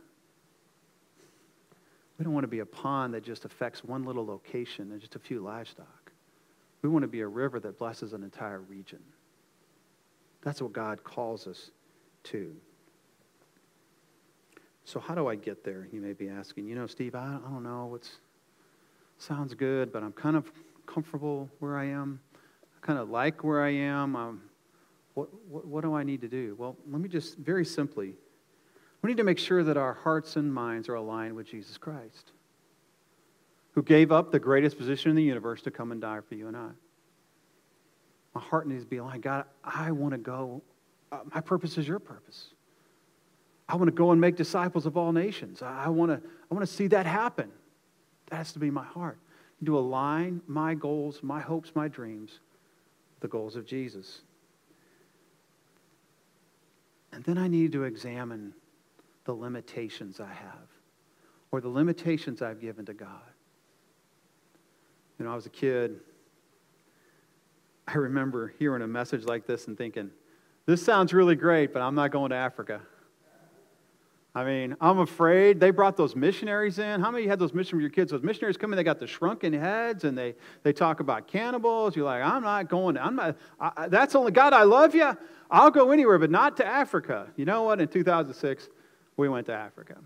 we 2.18 2.26
don't 2.26 2.36
want 2.36 2.44
to 2.44 2.50
be 2.50 2.60
a 2.60 2.68
pond 2.68 3.16
that 3.16 3.24
just 3.24 3.46
affects 3.46 3.84
one 3.84 4.06
little 4.06 4.24
location 4.24 4.92
and 4.92 5.02
just 5.02 5.16
a 5.16 5.20
few 5.20 5.40
livestock. 5.40 6.12
We 6.84 6.90
want 6.90 7.02
to 7.02 7.08
be 7.08 7.22
a 7.22 7.28
river 7.28 7.60
that 7.62 7.80
blesses 7.80 8.14
an 8.14 8.22
entire 8.22 8.62
region. 8.62 9.00
That's 10.44 10.62
what 10.62 10.72
God 10.72 11.04
calls 11.04 11.48
us 11.48 11.72
to. 12.26 12.56
So 14.84 15.00
how 15.00 15.16
do 15.16 15.28
I 15.28 15.36
get 15.36 15.64
there? 15.64 15.88
You 15.92 16.02
may 16.02 16.14
be 16.14 16.28
asking. 16.28 16.68
You 16.68 16.76
know, 16.76 16.88
Steve, 16.88 17.16
I, 17.16 17.40
I 17.46 17.50
don't 17.50 17.64
know. 17.64 17.96
It 17.96 18.10
sounds 19.18 19.54
good, 19.54 19.94
but 19.94 20.04
I'm 20.04 20.12
kind 20.14 20.36
of 20.36 20.52
comfortable 20.86 21.50
where 21.60 21.78
I 21.78 21.86
am. 21.86 22.20
I 22.76 22.86
kind 22.86 23.00
of 23.00 23.10
like 23.10 23.44
where 23.44 23.64
I 23.64 23.70
am. 23.70 24.16
Um, 24.16 24.42
what, 25.14 25.30
what, 25.48 25.66
what 25.66 25.82
do 25.82 25.94
I 25.94 26.04
need 26.04 26.22
to 26.22 26.28
do? 26.28 26.56
Well, 26.58 26.76
let 26.90 27.02
me 27.02 27.10
just 27.10 27.38
very 27.38 27.66
simply, 27.66 28.16
we 29.02 29.10
need 29.10 29.18
to 29.18 29.24
make 29.24 29.40
sure 29.40 29.64
that 29.64 29.78
our 29.78 29.94
hearts 29.94 30.36
and 30.36 30.54
minds 30.54 30.90
are 30.90 30.96
aligned 30.96 31.36
with 31.36 31.48
Jesus 31.48 31.78
Christ, 31.78 32.32
who 33.74 33.84
gave 33.84 34.12
up 34.12 34.32
the 34.32 34.40
greatest 34.40 34.78
position 34.78 35.10
in 35.10 35.16
the 35.16 35.24
universe 35.24 35.62
to 35.64 35.72
come 35.72 35.92
and 35.92 36.02
die 36.02 36.20
for 36.28 36.36
you 36.36 36.48
and 36.48 36.58
I. 36.58 36.70
My 38.34 38.42
heart 38.42 38.68
needs 38.68 38.84
to 38.84 38.90
be 38.90 38.98
aligned. 38.98 39.24
God, 39.24 39.46
I 39.64 39.92
want 39.92 40.14
to 40.14 40.18
go. 40.18 40.62
Uh, 41.12 41.20
my 41.34 41.42
purpose 41.42 41.78
is 41.78 41.88
your 41.88 42.00
purpose. 42.00 42.54
I 43.68 43.76
want 43.76 43.88
to 43.88 43.96
go 43.96 44.12
and 44.12 44.20
make 44.20 44.36
disciples 44.36 44.86
of 44.86 44.98
all 44.98 45.12
nations. 45.12 45.62
I 45.62 45.88
want 45.90 46.12
to, 46.12 46.30
I 46.50 46.54
want 46.54 46.68
to 46.68 46.74
see 46.74 46.88
that 46.88 47.06
happen. 47.06 47.50
That 48.30 48.38
has 48.38 48.54
to 48.54 48.60
be 48.60 48.70
my 48.70 48.84
heart. 48.84 49.18
To 49.64 49.78
align 49.78 50.42
my 50.48 50.74
goals, 50.74 51.22
my 51.22 51.40
hopes, 51.40 51.72
my 51.76 51.88
dreams, 51.88 52.40
the 53.20 53.28
goals 53.28 53.56
of 53.56 53.66
Jesus. 53.66 54.22
And 57.14 57.24
then 57.24 57.38
I 57.38 57.48
need 57.48 57.72
to 57.74 57.84
examine 57.84 58.54
the 59.26 59.34
limitations 59.34 60.20
I 60.20 60.34
have 60.34 60.68
or 61.52 61.62
the 61.62 61.70
limitations 61.70 62.42
I've 62.42 62.60
given 62.60 62.86
to 62.86 62.94
God. 62.94 63.22
You 65.20 65.26
know, 65.26 65.32
I 65.32 65.36
was 65.36 65.46
a 65.46 65.52
kid. 65.52 66.00
I 67.88 67.94
remember 67.98 68.54
hearing 68.58 68.82
a 68.82 68.88
message 68.88 69.26
like 69.26 69.46
this 69.46 69.68
and 69.68 69.78
thinking, 69.78 70.10
this 70.66 70.84
sounds 70.84 71.14
really 71.14 71.36
great, 71.36 71.74
but 71.74 71.82
I'm 71.82 71.96
not 71.96 72.12
going 72.12 72.32
to 72.32 72.36
Africa. 72.36 72.82
I 74.34 74.46
mean, 74.46 74.78
I'm 74.80 75.00
afraid 75.00 75.60
they 75.60 75.72
brought 75.72 75.98
those 75.98 76.16
missionaries 76.16 76.80
in. 76.80 77.02
How 77.02 77.12
many 77.12 77.28
had 77.28 77.38
those 77.38 77.54
missionaries, 77.54 77.84
your 77.84 77.90
kids? 77.90 78.12
Those 78.12 78.24
missionaries 78.24 78.56
come 78.56 78.72
in, 78.72 78.78
they 78.78 78.84
got 78.84 79.00
the 79.00 79.08
shrunken 79.08 79.52
heads 79.52 80.06
and 80.06 80.18
they, 80.18 80.36
they 80.64 80.72
talk 80.72 81.02
about 81.02 81.28
cannibals. 81.28 81.98
You're 81.98 82.06
like, 82.06 82.24
I'm 82.24 82.42
not 82.42 82.70
going, 82.70 82.98
I'm 82.98 83.18
not, 83.18 83.38
I, 83.60 83.90
that's 83.90 84.16
only, 84.16 84.32
God, 84.32 84.54
I 84.54 84.64
love 84.64 84.96
you. 84.96 85.18
I'll 85.50 85.70
go 85.70 85.92
anywhere, 85.92 86.18
but 86.18 86.32
not 86.32 86.56
to 86.58 86.66
Africa. 86.66 87.28
You 87.36 87.44
know 87.44 87.64
what? 87.64 87.82
In 87.82 87.90
2006, 87.90 88.70
we 89.18 89.28
went 89.28 89.48
to 89.48 89.54
Africa. 89.54 89.98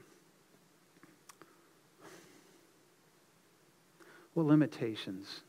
What 4.34 4.48
limitations 4.48 5.42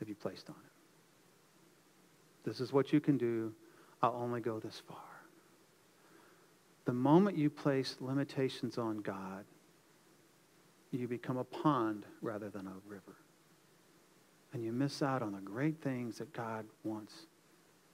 have 0.00 0.08
you 0.08 0.16
placed 0.16 0.50
on 0.50 0.56
it? 0.56 0.72
This 2.44 2.60
is 2.60 2.72
what 2.72 2.92
you 2.92 2.98
can 2.98 3.16
do. 3.16 3.52
I'll 4.02 4.18
only 4.20 4.40
go 4.40 4.58
this 4.58 4.82
far. 4.88 5.11
The 6.84 6.92
moment 6.92 7.36
you 7.36 7.48
place 7.48 7.96
limitations 8.00 8.76
on 8.76 8.98
God, 8.98 9.44
you 10.90 11.08
become 11.08 11.36
a 11.38 11.44
pond 11.44 12.04
rather 12.20 12.50
than 12.50 12.66
a 12.66 12.74
river. 12.86 13.16
And 14.52 14.62
you 14.62 14.72
miss 14.72 15.02
out 15.02 15.22
on 15.22 15.32
the 15.32 15.40
great 15.40 15.80
things 15.80 16.18
that 16.18 16.32
God 16.32 16.66
wants 16.84 17.14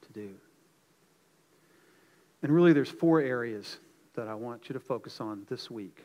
to 0.03 0.13
do. 0.13 0.31
And 2.43 2.53
really, 2.53 2.73
there's 2.73 2.91
four 2.91 3.21
areas 3.21 3.79
that 4.15 4.27
I 4.29 4.35
want 4.35 4.69
you 4.69 4.73
to 4.73 4.81
focus 4.81 5.21
on 5.21 5.47
this 5.49 5.71
week. 5.71 6.05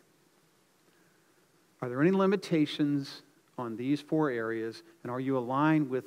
Are 1.81 1.89
there 1.89 2.01
any 2.01 2.11
limitations 2.11 3.23
on 3.57 3.75
these 3.75 4.01
four 4.01 4.29
areas? 4.29 4.83
And 5.03 5.11
are 5.11 5.19
you 5.19 5.37
aligned 5.37 5.89
with 5.89 6.05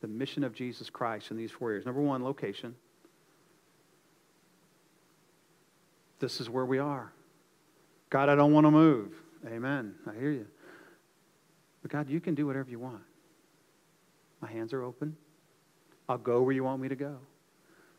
the 0.00 0.08
mission 0.08 0.44
of 0.44 0.54
Jesus 0.54 0.90
Christ 0.90 1.30
in 1.30 1.36
these 1.36 1.50
four 1.50 1.70
areas? 1.70 1.86
Number 1.86 2.00
one, 2.00 2.22
location. 2.22 2.74
This 6.18 6.40
is 6.40 6.50
where 6.50 6.64
we 6.64 6.78
are. 6.78 7.12
God, 8.10 8.28
I 8.28 8.34
don't 8.34 8.52
want 8.52 8.66
to 8.66 8.70
move. 8.70 9.12
Amen. 9.46 9.94
I 10.06 10.14
hear 10.14 10.30
you. 10.30 10.46
But 11.82 11.90
God, 11.90 12.08
you 12.08 12.20
can 12.20 12.34
do 12.34 12.46
whatever 12.46 12.70
you 12.70 12.78
want. 12.78 13.02
My 14.40 14.50
hands 14.50 14.72
are 14.72 14.82
open. 14.82 15.16
I'll 16.08 16.18
go 16.18 16.42
where 16.42 16.52
you 16.52 16.64
want 16.64 16.80
me 16.80 16.88
to 16.88 16.96
go. 16.96 17.18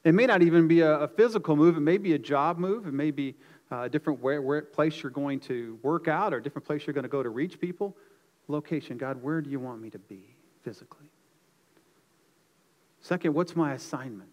It 0.03 0.15
may 0.15 0.25
not 0.25 0.41
even 0.41 0.67
be 0.67 0.81
a, 0.81 1.01
a 1.01 1.07
physical 1.07 1.55
move. 1.55 1.77
It 1.77 1.81
may 1.81 1.97
be 1.97 2.13
a 2.13 2.19
job 2.19 2.57
move. 2.57 2.87
It 2.87 2.93
may 2.93 3.11
be 3.11 3.35
uh, 3.71 3.81
a 3.81 3.89
different 3.89 4.21
where, 4.21 4.41
where, 4.41 4.61
place 4.61 5.03
you're 5.03 5.11
going 5.11 5.39
to 5.41 5.77
work 5.83 6.07
out 6.07 6.33
or 6.33 6.37
a 6.37 6.43
different 6.43 6.65
place 6.65 6.87
you're 6.87 6.93
going 6.93 7.03
to 7.03 7.09
go 7.09 7.21
to 7.21 7.29
reach 7.29 7.59
people. 7.59 7.95
Location, 8.47 8.97
God, 8.97 9.21
where 9.21 9.41
do 9.41 9.49
you 9.49 9.59
want 9.59 9.81
me 9.81 9.89
to 9.91 9.99
be 9.99 10.35
physically? 10.63 11.11
Second, 13.01 13.33
what's 13.33 13.55
my 13.55 13.73
assignment? 13.73 14.29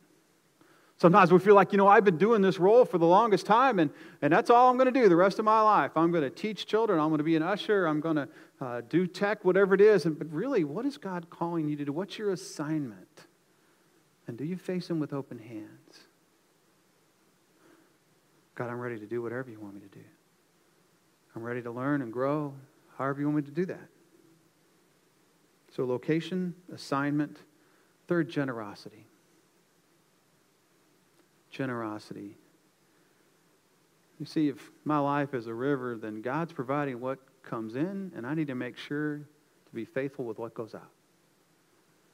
Sometimes 0.98 1.30
we 1.30 1.38
feel 1.38 1.54
like, 1.54 1.72
you 1.72 1.78
know, 1.78 1.88
I've 1.88 2.04
been 2.04 2.16
doing 2.16 2.40
this 2.40 2.58
role 2.58 2.86
for 2.86 2.96
the 2.96 3.06
longest 3.06 3.44
time, 3.44 3.78
and, 3.78 3.90
and 4.22 4.32
that's 4.32 4.48
all 4.48 4.70
I'm 4.70 4.78
going 4.78 4.92
to 4.92 4.98
do 4.98 5.10
the 5.10 5.16
rest 5.16 5.38
of 5.38 5.44
my 5.44 5.60
life. 5.60 5.90
I'm 5.94 6.10
going 6.10 6.24
to 6.24 6.30
teach 6.30 6.66
children. 6.66 6.98
I'm 6.98 7.08
going 7.08 7.18
to 7.18 7.24
be 7.24 7.36
an 7.36 7.42
usher. 7.42 7.86
I'm 7.86 8.00
going 8.00 8.16
to 8.16 8.28
uh, 8.62 8.80
do 8.88 9.06
tech, 9.06 9.44
whatever 9.44 9.74
it 9.74 9.82
is. 9.82 10.06
And, 10.06 10.18
but 10.18 10.32
really, 10.32 10.64
what 10.64 10.86
is 10.86 10.96
God 10.96 11.28
calling 11.28 11.68
you 11.68 11.76
to 11.76 11.84
do? 11.84 11.92
What's 11.92 12.16
your 12.16 12.30
assignment? 12.30 13.26
And 14.26 14.38
do 14.38 14.44
you 14.44 14.56
face 14.56 14.88
Him 14.88 14.98
with 14.98 15.12
open 15.12 15.38
hands? 15.38 16.00
God, 18.54 18.70
I'm 18.70 18.80
ready 18.80 18.98
to 18.98 19.06
do 19.06 19.20
whatever 19.20 19.50
you 19.50 19.60
want 19.60 19.74
me 19.74 19.82
to 19.82 19.98
do. 19.98 20.04
I'm 21.34 21.42
ready 21.42 21.60
to 21.60 21.70
learn 21.70 22.00
and 22.00 22.10
grow, 22.10 22.54
however 22.96 23.20
you 23.20 23.26
want 23.26 23.36
me 23.36 23.42
to 23.42 23.50
do 23.50 23.66
that. 23.66 23.88
So, 25.74 25.84
location, 25.84 26.54
assignment. 26.72 27.36
Third, 28.08 28.30
generosity. 28.30 29.06
Generosity. 31.56 32.36
You 34.18 34.26
see, 34.26 34.48
if 34.48 34.70
my 34.84 34.98
life 34.98 35.32
is 35.32 35.46
a 35.46 35.54
river, 35.54 35.96
then 35.96 36.20
God's 36.20 36.52
providing 36.52 37.00
what 37.00 37.18
comes 37.42 37.76
in, 37.76 38.12
and 38.14 38.26
I 38.26 38.34
need 38.34 38.48
to 38.48 38.54
make 38.54 38.76
sure 38.76 39.18
to 39.18 39.74
be 39.74 39.84
faithful 39.84 40.24
with 40.26 40.38
what 40.38 40.52
goes 40.52 40.74
out. 40.74 40.90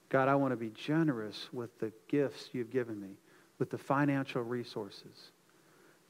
God, 0.08 0.28
I 0.28 0.34
want 0.36 0.52
to 0.52 0.56
be 0.56 0.70
generous 0.70 1.48
with 1.52 1.76
the 1.80 1.92
gifts 2.06 2.50
you've 2.52 2.70
given 2.70 3.00
me, 3.00 3.16
with 3.58 3.70
the 3.70 3.78
financial 3.78 4.42
resources. 4.42 5.32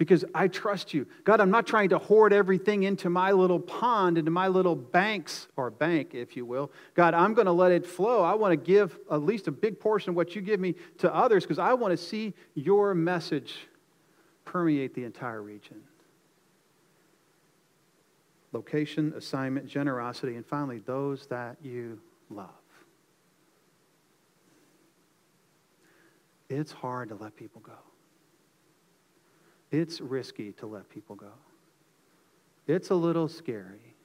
Because 0.03 0.25
I 0.35 0.49
trust 0.49 0.93
you. 0.93 1.07
God, 1.23 1.41
I'm 1.41 1.53
not 1.53 1.65
trying 1.65 1.91
to 1.91 1.99
hoard 1.99 2.33
everything 2.33 2.83
into 2.83 3.09
my 3.09 3.31
little 3.31 3.61
pond, 3.61 4.19
into 4.19 4.33
my 4.33 4.49
little 4.49 4.75
banks, 4.75 5.47
or 5.55 5.71
bank, 5.71 6.13
if 6.13 6.37
you 6.37 6.45
will. 6.45 6.73
God, 6.95 7.15
I'm 7.15 7.35
going 7.35 7.47
to 7.47 7.53
let 7.53 7.71
it 7.71 7.87
flow. 7.87 8.21
I 8.21 8.35
want 8.35 8.51
to 8.51 8.57
give 8.57 8.99
at 9.13 9.23
least 9.23 9.47
a 9.47 9.53
big 9.53 9.79
portion 9.79 10.11
of 10.11 10.17
what 10.17 10.35
you 10.35 10.43
give 10.43 10.59
me 10.59 10.75
to 10.99 11.15
others 11.15 11.45
because 11.45 11.61
I 11.61 11.75
want 11.75 11.93
to 11.93 11.97
see 11.97 12.35
your 12.55 12.95
message 12.95 13.55
permeate 14.45 14.93
the 14.93 15.05
entire 15.05 15.41
region. 15.41 15.81
Location, 18.51 19.13
assignment, 19.17 19.69
generosity, 19.69 20.35
and 20.35 20.45
finally, 20.45 20.81
those 20.81 21.27
that 21.29 21.59
you 21.63 22.01
love. 22.29 22.51
it's 26.59 26.73
hard 26.73 27.09
to 27.09 27.15
let 27.15 27.35
people 27.37 27.63
go. 27.63 27.92
It's 29.73 30.01
risky 30.01 30.53
to 30.53 30.67
let 30.67 30.89
people 30.89 31.17
go. 31.17 31.33
It's 32.69 32.91
a 32.91 32.95
little 32.95 33.27
scary. 33.27 33.97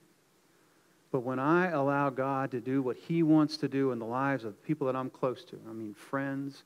But 1.11 1.19
when 1.19 1.39
I 1.39 1.69
allow 1.69 2.09
God 2.09 2.51
to 2.51 2.59
do 2.59 2.81
what 2.81 2.97
He 2.97 3.21
wants 3.21 3.57
to 3.57 3.67
do 3.67 3.91
in 3.91 3.99
the 3.99 4.05
lives 4.05 4.45
of 4.45 4.53
the 4.53 4.61
people 4.65 4.87
that 4.87 4.95
I'm 4.95 5.09
close 5.09 5.43
to, 5.45 5.59
I 5.69 5.73
mean, 5.73 5.93
friends, 5.93 6.63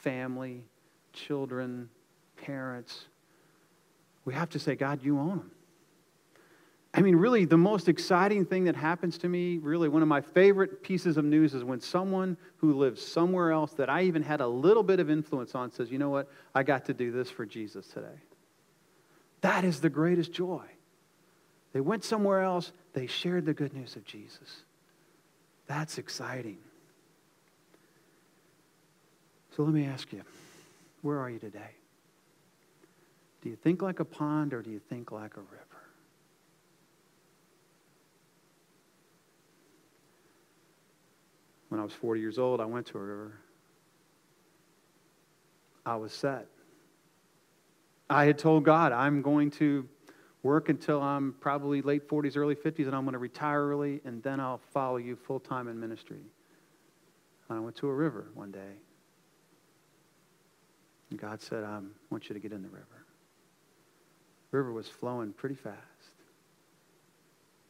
family, 0.00 0.64
children, 1.12 1.90
parents, 2.36 3.06
we 4.24 4.34
have 4.34 4.48
to 4.50 4.58
say, 4.58 4.74
God, 4.76 5.02
you 5.02 5.18
own 5.18 5.38
them. 5.38 5.50
I 6.94 7.00
mean, 7.00 7.16
really, 7.16 7.46
the 7.46 7.56
most 7.56 7.88
exciting 7.88 8.44
thing 8.44 8.64
that 8.64 8.76
happens 8.76 9.16
to 9.18 9.28
me, 9.28 9.56
really, 9.56 9.88
one 9.88 10.02
of 10.02 10.08
my 10.08 10.20
favorite 10.20 10.82
pieces 10.82 11.16
of 11.16 11.24
news 11.24 11.54
is 11.54 11.64
when 11.64 11.80
someone 11.80 12.36
who 12.58 12.74
lives 12.74 13.00
somewhere 13.04 13.50
else 13.50 13.72
that 13.74 13.88
I 13.88 14.02
even 14.02 14.22
had 14.22 14.42
a 14.42 14.46
little 14.46 14.82
bit 14.82 15.00
of 15.00 15.08
influence 15.08 15.54
on 15.54 15.70
says, 15.70 15.90
you 15.90 15.98
know 15.98 16.10
what, 16.10 16.28
I 16.54 16.62
got 16.62 16.84
to 16.86 16.94
do 16.94 17.10
this 17.10 17.30
for 17.30 17.46
Jesus 17.46 17.86
today. 17.86 18.20
That 19.40 19.64
is 19.64 19.80
the 19.80 19.88
greatest 19.88 20.32
joy. 20.32 20.64
They 21.72 21.80
went 21.80 22.04
somewhere 22.04 22.42
else, 22.42 22.72
they 22.92 23.06
shared 23.06 23.46
the 23.46 23.54
good 23.54 23.72
news 23.72 23.96
of 23.96 24.04
Jesus. 24.04 24.64
That's 25.66 25.96
exciting. 25.96 26.58
So 29.56 29.62
let 29.62 29.72
me 29.72 29.86
ask 29.86 30.12
you, 30.12 30.22
where 31.00 31.18
are 31.18 31.30
you 31.30 31.38
today? 31.38 31.70
Do 33.42 33.48
you 33.48 33.56
think 33.56 33.80
like 33.80 33.98
a 33.98 34.04
pond 34.04 34.52
or 34.52 34.60
do 34.60 34.70
you 34.70 34.78
think 34.78 35.10
like 35.10 35.36
a 35.38 35.40
river? 35.40 35.71
When 41.72 41.80
I 41.80 41.84
was 41.84 41.94
40 41.94 42.20
years 42.20 42.38
old, 42.38 42.60
I 42.60 42.66
went 42.66 42.88
to 42.88 42.98
a 42.98 43.00
river. 43.00 43.32
I 45.86 45.96
was 45.96 46.12
set. 46.12 46.46
I 48.10 48.26
had 48.26 48.36
told 48.36 48.64
God, 48.64 48.92
I'm 48.92 49.22
going 49.22 49.50
to 49.52 49.88
work 50.42 50.68
until 50.68 51.00
I'm 51.00 51.34
probably 51.40 51.80
late 51.80 52.06
40s, 52.06 52.36
early 52.36 52.56
50s, 52.56 52.86
and 52.86 52.94
I'm 52.94 53.04
going 53.04 53.14
to 53.14 53.18
retire 53.18 53.66
early, 53.66 54.02
and 54.04 54.22
then 54.22 54.38
I'll 54.38 54.60
follow 54.74 54.98
you 54.98 55.16
full 55.16 55.40
time 55.40 55.66
in 55.66 55.80
ministry. 55.80 56.20
And 57.48 57.58
I 57.58 57.62
went 57.62 57.74
to 57.76 57.88
a 57.88 57.94
river 57.94 58.26
one 58.34 58.50
day. 58.50 58.74
And 61.08 61.18
God 61.18 61.40
said, 61.40 61.64
I 61.64 61.78
want 62.10 62.28
you 62.28 62.34
to 62.34 62.38
get 62.38 62.52
in 62.52 62.60
the 62.60 62.68
river. 62.68 63.06
The 64.50 64.58
river 64.58 64.74
was 64.74 64.88
flowing 64.88 65.32
pretty 65.32 65.54
fast. 65.54 65.78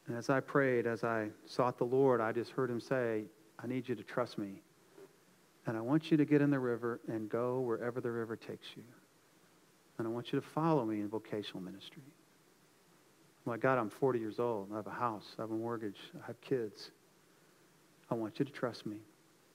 And 0.09 0.17
as 0.17 0.29
I 0.29 0.41
prayed, 0.41 0.89
as 0.89 1.05
I 1.05 1.29
sought 1.47 1.79
the 1.79 1.85
Lord, 1.85 2.21
I 2.21 2.33
just 2.33 2.51
heard 2.51 2.69
him 2.69 2.81
say, 2.81 3.27
I 3.63 3.67
need 3.67 3.89
you 3.89 3.95
to 3.95 4.03
trust 4.03 4.39
me. 4.39 4.63
And 5.67 5.77
I 5.77 5.81
want 5.81 6.11
you 6.11 6.17
to 6.17 6.25
get 6.25 6.43
in 6.43 6.51
the 6.51 6.59
river 6.59 7.01
and 7.07 7.29
go 7.29 7.61
wherever 7.61 8.01
the 8.01 8.11
river 8.11 8.37
takes 8.37 8.67
you. 8.77 8.83
And 9.99 10.07
I 10.07 10.11
want 10.11 10.33
you 10.33 10.41
to 10.41 10.47
follow 10.47 10.85
me 10.85 11.01
in 11.01 11.09
vocational 11.09 11.63
ministry. 11.63 12.03
Like, 13.47 13.61
God, 13.61 13.79
I'm 13.79 13.91
40 13.91 14.19
years 14.19 14.39
old. 14.39 14.69
I 14.73 14.77
have 14.77 14.87
a 14.87 14.91
house. 14.91 15.35
I 15.39 15.43
have 15.43 15.51
a 15.51 15.55
mortgage. 15.55 15.99
I 16.23 16.27
have 16.27 16.41
kids. 16.41 16.91
I 18.11 18.15
want 18.15 18.39
you 18.39 18.45
to 18.45 18.53
trust 18.53 18.87
me. 18.87 18.97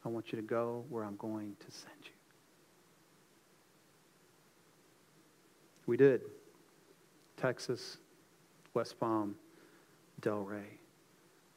I 0.06 0.10
want 0.10 0.32
you 0.32 0.38
to 0.38 0.42
go 0.42 0.86
where 0.90 1.04
I'm 1.04 1.18
going 1.18 1.56
to 1.60 1.72
send 1.72 1.96
you. 2.04 2.12
We 5.86 5.98
did. 5.98 6.22
Texas, 7.38 7.98
West 8.74 9.00
Palm, 9.00 9.36
Delray. 10.22 10.64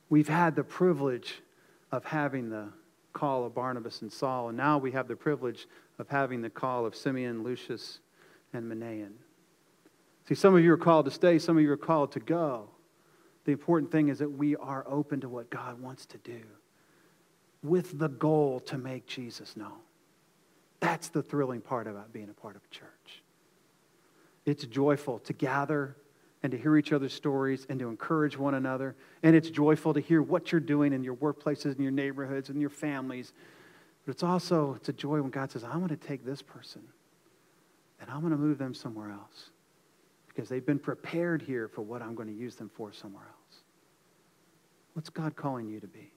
We've 0.08 0.28
had 0.28 0.54
the 0.56 0.64
privilege 0.64 1.40
of 1.92 2.04
having 2.04 2.48
the 2.48 2.68
call 3.12 3.44
of 3.44 3.54
Barnabas 3.54 4.02
and 4.02 4.12
Saul, 4.12 4.48
and 4.48 4.56
now 4.56 4.78
we 4.78 4.92
have 4.92 5.08
the 5.08 5.16
privilege 5.16 5.66
of 5.98 6.08
having 6.08 6.42
the 6.42 6.50
call 6.50 6.86
of 6.86 6.94
Simeon, 6.94 7.42
Lucius, 7.42 8.00
and 8.52 8.70
Manaen. 8.70 9.12
See, 10.28 10.34
some 10.34 10.54
of 10.54 10.62
you 10.62 10.72
are 10.72 10.78
called 10.78 11.06
to 11.06 11.10
stay, 11.10 11.38
some 11.38 11.56
of 11.56 11.62
you 11.62 11.72
are 11.72 11.76
called 11.76 12.12
to 12.12 12.20
go. 12.20 12.68
The 13.44 13.52
important 13.52 13.90
thing 13.90 14.08
is 14.08 14.18
that 14.18 14.30
we 14.30 14.54
are 14.56 14.84
open 14.88 15.20
to 15.22 15.28
what 15.28 15.50
God 15.50 15.80
wants 15.80 16.06
to 16.06 16.18
do 16.18 16.40
with 17.62 17.98
the 17.98 18.08
goal 18.08 18.60
to 18.60 18.78
make 18.78 19.06
Jesus 19.06 19.56
known. 19.56 19.80
That's 20.78 21.08
the 21.08 21.22
thrilling 21.22 21.60
part 21.60 21.86
about 21.86 22.12
being 22.12 22.30
a 22.30 22.40
part 22.40 22.56
of 22.56 22.62
a 22.64 22.74
church. 22.74 23.22
It's 24.46 24.64
joyful 24.64 25.18
to 25.20 25.32
gather 25.32 25.96
and 26.42 26.52
to 26.52 26.58
hear 26.58 26.76
each 26.76 26.92
other's 26.92 27.12
stories 27.12 27.66
and 27.68 27.78
to 27.80 27.88
encourage 27.88 28.38
one 28.38 28.54
another. 28.54 28.96
And 29.22 29.36
it's 29.36 29.50
joyful 29.50 29.92
to 29.94 30.00
hear 30.00 30.22
what 30.22 30.52
you're 30.52 30.60
doing 30.60 30.92
in 30.92 31.04
your 31.04 31.16
workplaces, 31.16 31.76
in 31.76 31.82
your 31.82 31.92
neighborhoods, 31.92 32.48
and 32.48 32.60
your 32.60 32.70
families. 32.70 33.32
But 34.06 34.12
it's 34.12 34.22
also 34.22 34.74
it's 34.74 34.88
a 34.88 34.92
joy 34.92 35.20
when 35.20 35.30
God 35.30 35.50
says, 35.50 35.64
I'm 35.64 35.78
going 35.78 35.88
to 35.90 35.96
take 35.96 36.24
this 36.24 36.40
person 36.40 36.82
and 38.00 38.10
I'm 38.10 38.20
going 38.20 38.32
to 38.32 38.38
move 38.38 38.58
them 38.58 38.74
somewhere 38.74 39.10
else 39.10 39.50
because 40.28 40.48
they've 40.48 40.64
been 40.64 40.78
prepared 40.78 41.42
here 41.42 41.68
for 41.68 41.82
what 41.82 42.00
I'm 42.00 42.14
going 42.14 42.28
to 42.28 42.34
use 42.34 42.56
them 42.56 42.70
for 42.74 42.92
somewhere 42.92 43.26
else. 43.26 43.60
What's 44.94 45.10
God 45.10 45.36
calling 45.36 45.68
you 45.68 45.80
to 45.80 45.86
be? 45.86 46.12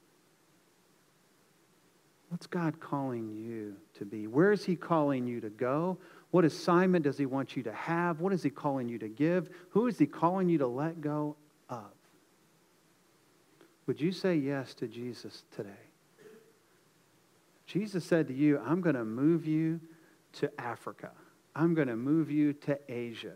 What's 2.30 2.48
God 2.48 2.80
calling 2.80 3.30
you 3.30 3.76
to 4.00 4.06
be? 4.06 4.26
Where 4.26 4.52
is 4.52 4.66
He 4.66 4.76
calling 4.76 5.28
you 5.28 5.40
to 5.42 5.50
go? 5.50 5.98
What 6.34 6.46
assignment 6.46 7.04
does 7.04 7.20
He 7.20 7.28
want 7.28 7.56
you 7.56 7.62
to 7.62 7.72
have? 7.72 8.20
What 8.20 8.34
is 8.34 8.42
He 8.42 8.50
calling 8.50 8.90
you 8.90 8.98
to 8.98 9.08
give? 9.08 9.52
Who 9.70 9.86
is 9.86 10.00
He 10.00 10.08
calling 10.08 10.50
you 10.50 10.58
to 10.58 10.66
let 10.66 11.00
go 11.00 11.36
of? 11.70 11.92
Would 13.86 14.02
you 14.02 14.12
say 14.12 14.36
yes 14.36 14.74
to 14.76 14.88
Jesus 14.88 15.44
today? 15.56 15.70
Jesus 17.68 18.04
said 18.04 18.28
to 18.30 18.34
you, 18.34 18.60
I'm 18.66 18.82
going 18.82 18.96
to 18.96 19.06
move 19.06 19.46
you 19.46 19.80
to 20.40 20.52
Africa. 20.60 21.12
I'm 21.56 21.76
going 21.76 21.88
to 21.88 21.96
move 21.96 22.32
you 22.32 22.54
to 22.54 22.80
Asia. 22.90 23.36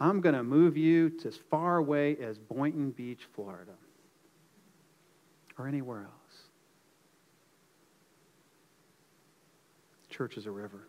I'm 0.00 0.20
going 0.20 0.34
to 0.34 0.42
move 0.42 0.76
you 0.76 1.10
to 1.10 1.28
as 1.28 1.36
far 1.36 1.76
away 1.76 2.16
as 2.16 2.36
Boynton 2.36 2.90
Beach, 2.90 3.28
Florida, 3.32 3.74
or 5.56 5.68
anywhere 5.68 6.00
else. 6.00 6.42
Church 10.10 10.36
is 10.36 10.46
a 10.46 10.50
river. 10.50 10.88